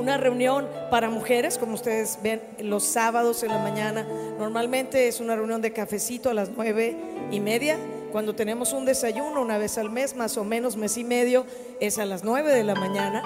[0.00, 4.06] Una reunión para mujeres, como ustedes ven, los sábados en la mañana.
[4.38, 6.96] Normalmente es una reunión de cafecito a las 9
[7.30, 7.76] y media.
[8.10, 11.44] Cuando tenemos un desayuno una vez al mes, más o menos mes y medio,
[11.80, 13.22] es a las 9 de la mañana.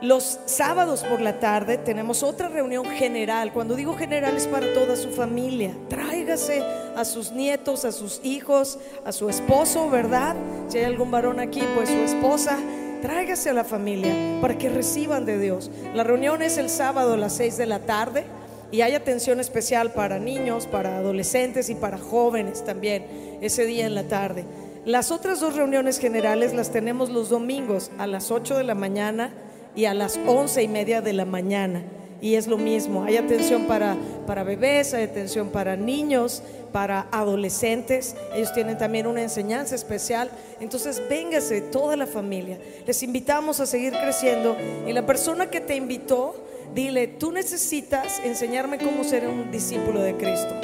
[0.00, 3.52] Los sábados por la tarde tenemos otra reunión general.
[3.52, 5.76] Cuando digo general es para toda su familia.
[5.88, 6.60] Tráigase
[6.96, 10.34] a sus nietos, a sus hijos, a su esposo, ¿verdad?
[10.66, 12.58] Si hay algún varón aquí, pues su esposa.
[13.00, 15.70] Tráigase a la familia para que reciban de Dios.
[15.94, 18.24] La reunión es el sábado a las 6 de la tarde
[18.72, 23.94] y hay atención especial para niños, para adolescentes y para jóvenes también ese día en
[23.94, 24.44] la tarde.
[24.84, 29.32] Las otras dos reuniones generales las tenemos los domingos a las 8 de la mañana
[29.76, 31.82] y a las once y media de la mañana.
[32.20, 33.04] Y es lo mismo.
[33.04, 33.96] Hay atención para,
[34.26, 36.42] para bebés, hay atención para niños,
[36.72, 38.16] para adolescentes.
[38.34, 40.30] Ellos tienen también una enseñanza especial.
[40.60, 42.58] Entonces, véngase toda la familia.
[42.86, 44.56] Les invitamos a seguir creciendo.
[44.86, 46.34] Y la persona que te invitó,
[46.74, 50.54] dile, tú necesitas enseñarme cómo ser un discípulo de Cristo.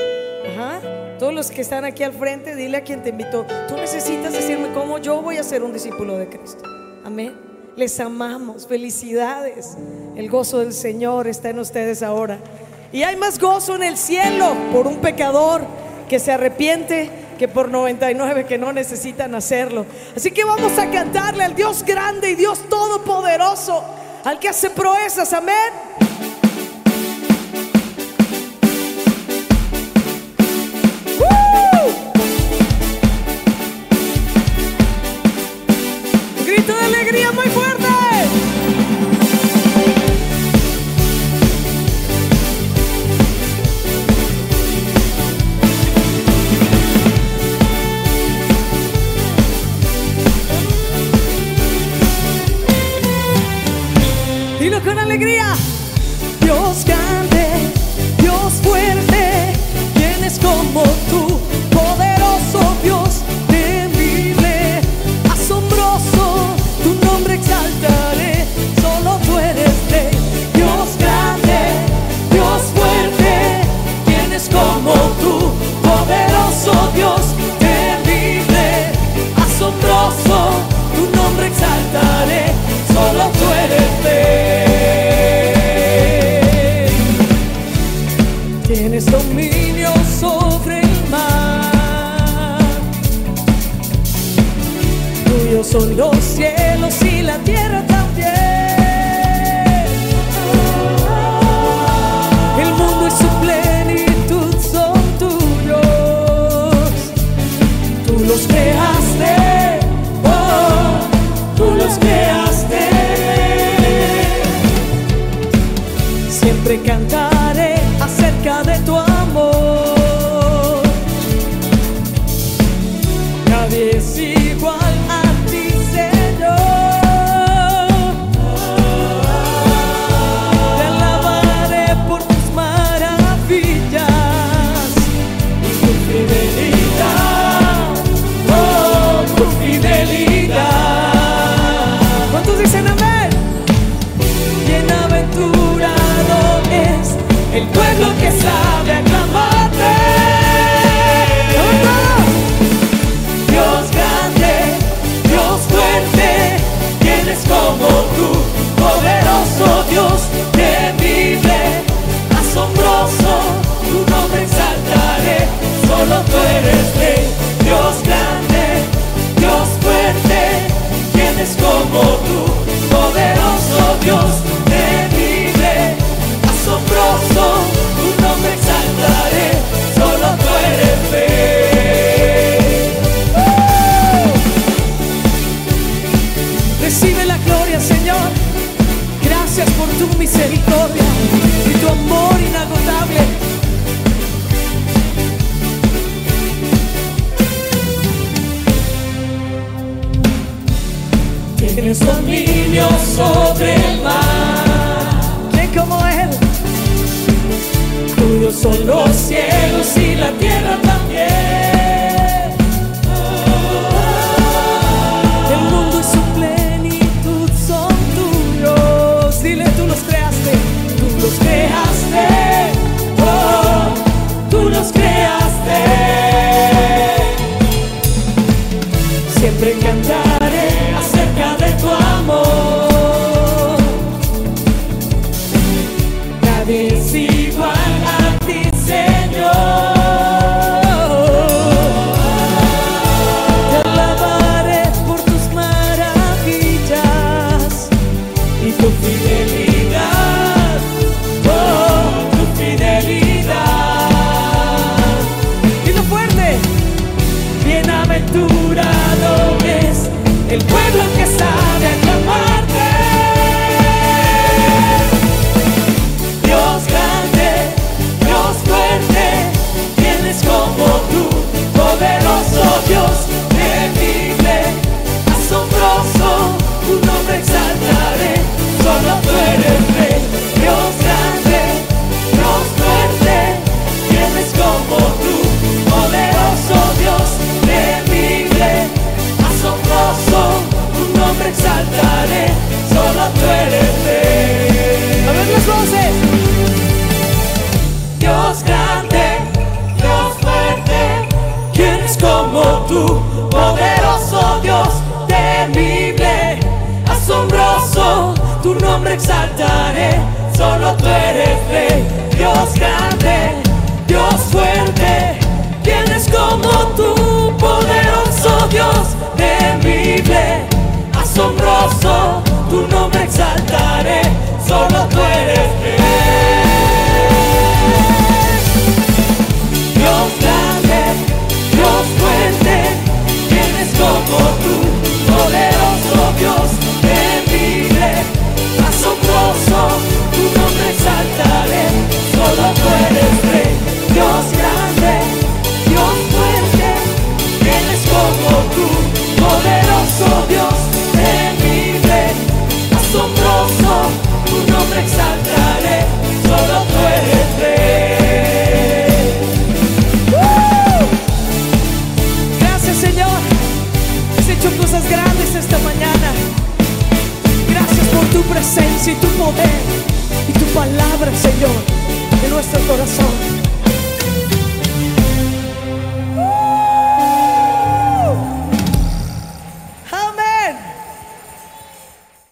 [0.52, 0.80] Ajá.
[1.18, 4.72] Todos los que están aquí al frente, dile a quien te invitó, tú necesitas decirme
[4.74, 6.64] cómo yo voy a ser un discípulo de Cristo.
[7.04, 7.43] Amén.
[7.76, 9.76] Les amamos, felicidades.
[10.16, 12.38] El gozo del Señor está en ustedes ahora.
[12.92, 15.62] Y hay más gozo en el cielo por un pecador
[16.08, 19.86] que se arrepiente que por 99 que no necesitan hacerlo.
[20.16, 23.82] Así que vamos a cantarle al Dios grande y Dios todopoderoso,
[24.22, 25.32] al que hace proezas.
[25.32, 26.33] Amén.